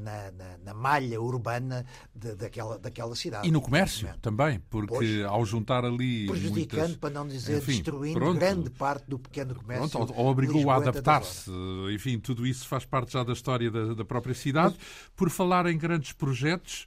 [0.00, 3.48] na, na, na, malha urbana de, daquela, daquela cidade.
[3.48, 6.26] E no comércio também, porque pois, ao juntar ali.
[6.26, 6.96] Prejudicando, muitas...
[6.96, 9.88] para não dizer enfim, destruindo pronto, grande parte do pequeno comércio.
[9.88, 11.50] Pronto, ou, ou obrigou a adaptar-se,
[11.92, 14.74] enfim, tudo isso faz parte já da história da, da própria cidade.
[14.78, 15.08] Mas...
[15.16, 16.86] Por falar em grandes projetos,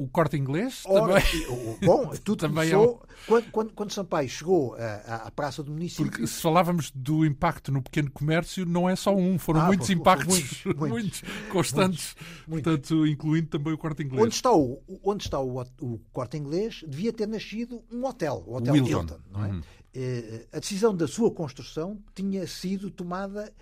[0.00, 1.78] o corte inglês Ora, também.
[1.82, 3.26] Bom, tudo também começou é um...
[3.26, 6.06] quando, quando, quando Sampaio chegou à, à, Praça do Município.
[6.06, 9.88] Porque se falávamos do impacto no pequeno comércio, não é só um, foram ah, muitos
[9.88, 12.16] foi, impactos, muitos, muitos, constantes,
[12.48, 14.24] muitos, portanto, incluindo também o corte inglês.
[14.24, 18.56] Onde está o, onde está o, o corte inglês, devia ter nascido um hotel, o
[18.56, 18.90] Hotel Wilton.
[18.90, 19.18] Hilton.
[19.30, 19.48] Não é?
[19.48, 19.60] Uhum.
[19.92, 23.52] Eh, a decisão da sua construção tinha sido tomada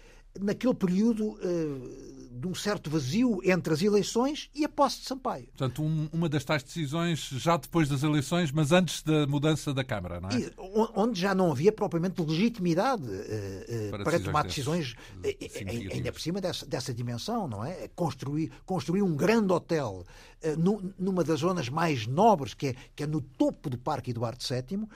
[0.41, 5.47] naquele período uh, de um certo vazio entre as eleições e a posse de Sampaio.
[5.47, 9.83] Portanto, um, uma das tais decisões já depois das eleições, mas antes da mudança da
[9.83, 10.39] Câmara, não é?
[10.39, 10.53] E,
[10.95, 14.95] onde já não havia propriamente legitimidade uh, uh, para, para tomar decisões,
[15.93, 17.89] ainda por cima dessa, dessa dimensão, não é?
[17.89, 20.05] Construir, construir um grande hotel
[20.97, 24.87] numa das zonas mais nobres, que é, que é no topo do Parque Eduardo VII.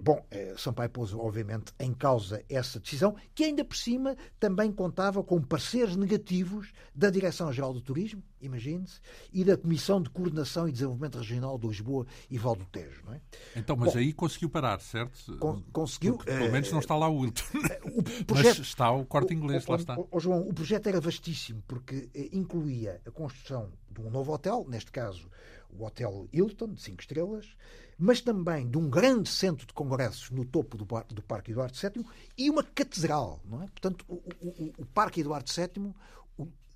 [0.00, 0.24] Bom,
[0.56, 5.96] Sampaio pôs, obviamente, em causa essa decisão, que ainda por cima também contava com pareceres
[5.96, 9.00] negativos da Direção-Geral do Turismo, imagine-se,
[9.32, 13.02] e da Comissão de Coordenação e Desenvolvimento Regional de Lisboa e Val do Tejo.
[13.04, 13.20] Não é?
[13.54, 15.36] Então, mas Bom, aí conseguiu parar, certo?
[15.38, 16.16] Con conseguiu.
[16.16, 17.44] Porque, pelo menos não está lá o Wilton.
[17.96, 19.98] O projeto, mas está o corte inglês, o, lá está.
[19.98, 24.32] O, o, João, o projeto era vastíssimo, porque eh, incluía a construção de um novo
[24.32, 25.30] hotel, neste caso
[25.70, 27.56] o Hotel Hilton, de 5 estrelas,
[27.98, 32.04] mas também de um grande centro de congressos no topo do, do Parque Eduardo VII
[32.36, 33.40] e uma catedral.
[33.44, 33.66] Não é?
[33.66, 35.94] Portanto, o, o, o Parque Eduardo VII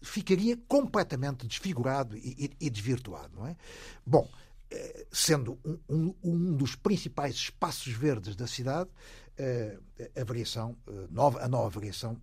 [0.03, 3.35] ficaria completamente desfigurado e, e, e desvirtuado.
[3.37, 3.57] Não é?
[4.05, 4.29] Bom,
[4.71, 5.59] eh, sendo
[5.89, 8.89] um, um, dos principais espaços verdes da cidade,
[9.37, 9.79] eh,
[10.17, 12.17] a variação, eh, nova, a nova variação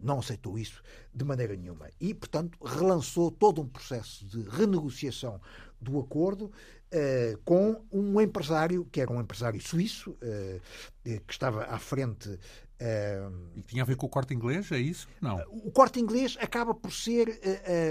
[0.00, 0.82] não aceitou isso
[1.14, 1.88] de maneira nenhuma.
[2.00, 5.40] E, portanto, relançou todo um processo de renegociação
[5.80, 6.50] do acordo
[6.94, 10.60] Uh, com um empresário, que era um empresário suíço, uh,
[11.02, 12.28] que estava à frente.
[12.28, 15.08] Uh, e tinha a ver com o corte inglês, é isso?
[15.20, 15.40] Não.
[15.50, 17.40] o corte inglês acaba por ser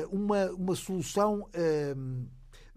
[0.09, 1.49] uma, uma solução.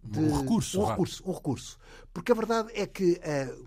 [0.02, 0.80] De, um recurso.
[0.80, 1.78] Um recurso, um recurso.
[2.12, 3.20] Porque a verdade é que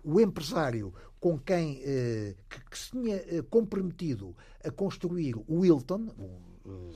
[0.04, 6.08] o empresário com quem que, que, se tinha comprometido a construir o Wilton,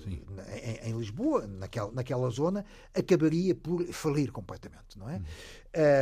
[0.08, 5.18] em, em, Lisboa, naquela, naquela zona, acabaria por falir completamente, não é?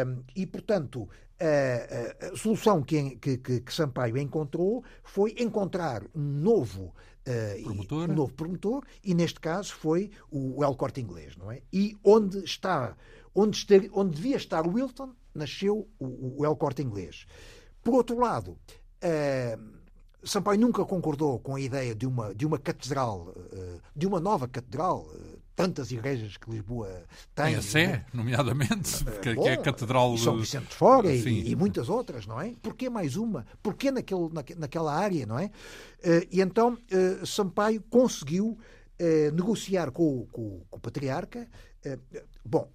[0.05, 0.23] Hum.
[0.35, 1.07] e, portanto,
[1.39, 8.09] a, a, solução que, que, que, Sampaio encontrou foi encontrar um novo Uh, promotor.
[8.09, 11.61] um novo promotor e neste caso foi o El Corte Inglês, não é?
[11.71, 12.97] E onde está,
[13.35, 17.27] onde, estar, onde devia estar o Wilton, nasceu o, o El Corte Inglês.
[17.83, 19.80] Por outro lado, uh,
[20.23, 24.47] Sampaio nunca concordou com a ideia de uma, de uma catedral, eh, de uma nova
[24.47, 26.87] catedral, eh, tantas igrejas que Lisboa
[27.33, 27.47] tem.
[27.47, 28.05] Tem a Sé, né?
[28.13, 30.13] nomeadamente, que, eh, que, é a catedral...
[30.13, 32.53] E São Vicente de Fora e, e, muitas outras, não é?
[32.61, 33.45] Porquê mais uma?
[33.63, 35.49] Porquê naquele, naquela área, não é?
[36.31, 36.77] E então
[37.25, 38.57] Sampaio conseguiu
[39.33, 41.47] negociar com, com, com o patriarca.
[42.45, 42.69] Bom,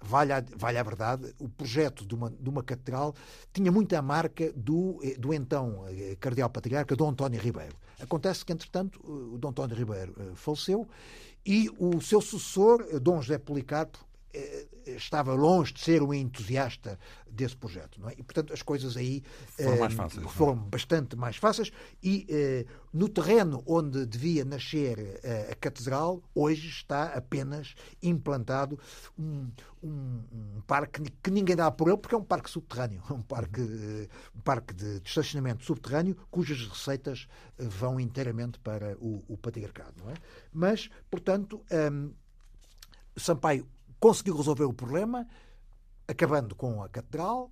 [0.00, 3.14] vale a, vale a verdade, o projeto de uma, de uma catedral
[3.52, 7.76] tinha muita marca do, eh, do então eh, cardeal patriarca Dom António Ribeiro.
[8.00, 10.88] Acontece que, entretanto, o Dom António Ribeiro eh, faleceu
[11.44, 13.98] e o seu sucessor, Dom José Policarpo,
[14.86, 16.98] estava longe de ser um entusiasta
[17.30, 18.00] desse projeto.
[18.00, 18.14] Não é?
[18.14, 19.22] E, portanto, as coisas aí
[19.56, 20.28] foram, eh, mais fáceis, é?
[20.28, 21.70] foram bastante mais fáceis
[22.02, 28.78] e eh, no terreno onde devia nascer eh, a catedral, hoje está apenas implantado
[29.18, 29.50] um,
[29.82, 33.60] um, um, parque que ninguém dá por ele, porque é um parque subterrâneo, um parque,
[34.34, 37.28] um parque de, de estacionamento subterrâneo, cujas receitas
[37.58, 39.94] vão inteiramente para o, o patriarcado.
[40.02, 40.14] Não é?
[40.52, 41.62] Mas, portanto,
[41.92, 42.12] um,
[43.18, 43.66] Sampaio
[44.00, 45.26] conseguiu resolver o problema,
[46.06, 47.50] acabando com a catedral,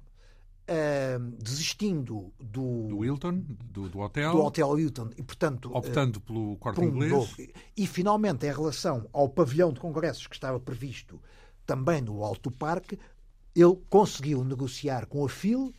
[0.66, 6.22] uh, desistindo do, do Hilton, do, do, hotel, do hotel Hilton e portanto optando uh,
[6.22, 7.12] pelo quarto um inglês.
[7.12, 7.36] novo,
[7.76, 11.20] e finalmente em relação ao pavilhão de congressos que estava previsto
[11.64, 12.99] também no Alto Parque,
[13.55, 15.74] ele conseguiu negociar com a FIL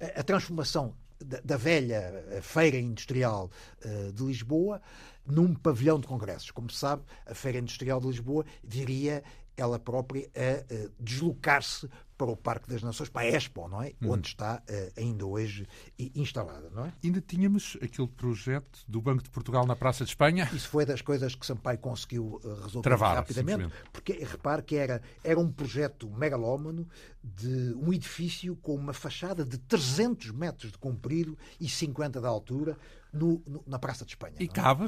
[0.00, 3.50] a, a transformação da, da, velha feira industrial
[3.84, 4.80] uh, de Lisboa
[5.24, 6.50] num pavilhão de congressos.
[6.50, 9.22] Como se sabe, a Feira Industrial de Lisboa viria
[9.56, 11.88] ela própria a, deslocar-se
[12.22, 13.92] para o Parque das Nações, para a Expo, não é?
[14.00, 14.12] Uhum.
[14.12, 15.66] Onde está uh, ainda hoje
[16.14, 16.92] instalada, não é?
[17.02, 20.48] Ainda tínhamos aquele projeto do Banco de Portugal na Praça de Espanha.
[20.52, 25.02] Isso foi das coisas que Sampaio conseguiu uh, resolver Travar, rapidamente, porque repare que era,
[25.24, 26.88] era um projeto megalómano
[27.22, 32.76] de um edifício com uma fachada de 300 metros de comprido e 50 de altura,
[33.12, 34.36] no, no, na Praça de Espanha.
[34.40, 34.48] E é?
[34.48, 34.86] cabe?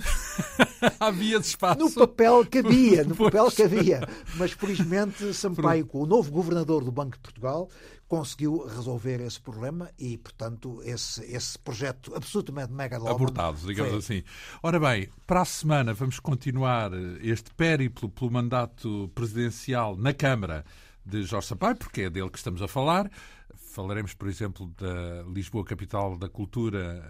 [0.98, 1.78] Havia espaço?
[1.78, 4.00] No papel cabia, no papel cabia.
[4.36, 7.68] Mas, felizmente, Sampaio, com o novo governador do Banco de Portugal,
[8.06, 13.98] conseguiu resolver esse problema e, portanto, esse, esse projeto absolutamente mega Abortado, digamos foi...
[13.98, 14.24] assim.
[14.62, 20.64] Ora bem, para a semana vamos continuar este périplo pelo mandato presidencial na Câmara
[21.04, 23.10] de Jorge Sampaio, porque é dele que estamos a falar.
[23.56, 27.02] Falaremos, por exemplo, da Lisboa Capital da Cultura,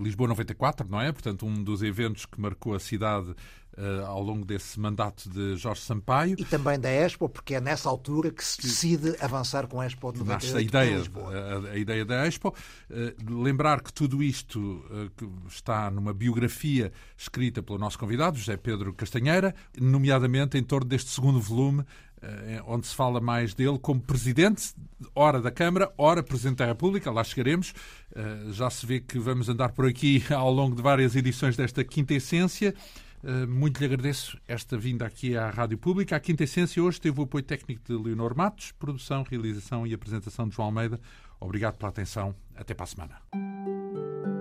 [0.00, 1.10] Lisboa 94, não é?
[1.10, 3.34] Portanto, um dos eventos que marcou a cidade
[3.76, 6.36] uh, ao longo desse mandato de Jorge Sampaio.
[6.38, 10.12] E também da Expo, porque é nessa altura que se decide avançar com a Expo
[10.12, 11.02] de 98 Nasce a ideia,
[11.68, 12.54] a, a, ideia da Expo.
[12.90, 18.56] Uh, lembrar que tudo isto uh, que está numa biografia escrita pelo nosso convidado, José
[18.56, 21.84] Pedro Castanheira, nomeadamente em torno deste segundo volume,
[22.24, 24.74] eh, onde se fala mais dele como presidente,
[25.14, 27.74] ora da Câmara, ora presidente da República, lá chegaremos.
[28.14, 31.84] Eh, já se vê que vamos andar por aqui ao longo de várias edições desta
[31.84, 32.74] quinta essência.
[33.24, 36.14] Uh, muito lhe agradeço esta vinda aqui à Rádio Pública.
[36.14, 40.46] A Quinta Essência hoje teve o apoio técnico de Leonor Matos, produção, realização e apresentação
[40.46, 41.00] de João Almeida.
[41.40, 42.34] Obrigado pela atenção.
[42.54, 44.33] Até para a semana.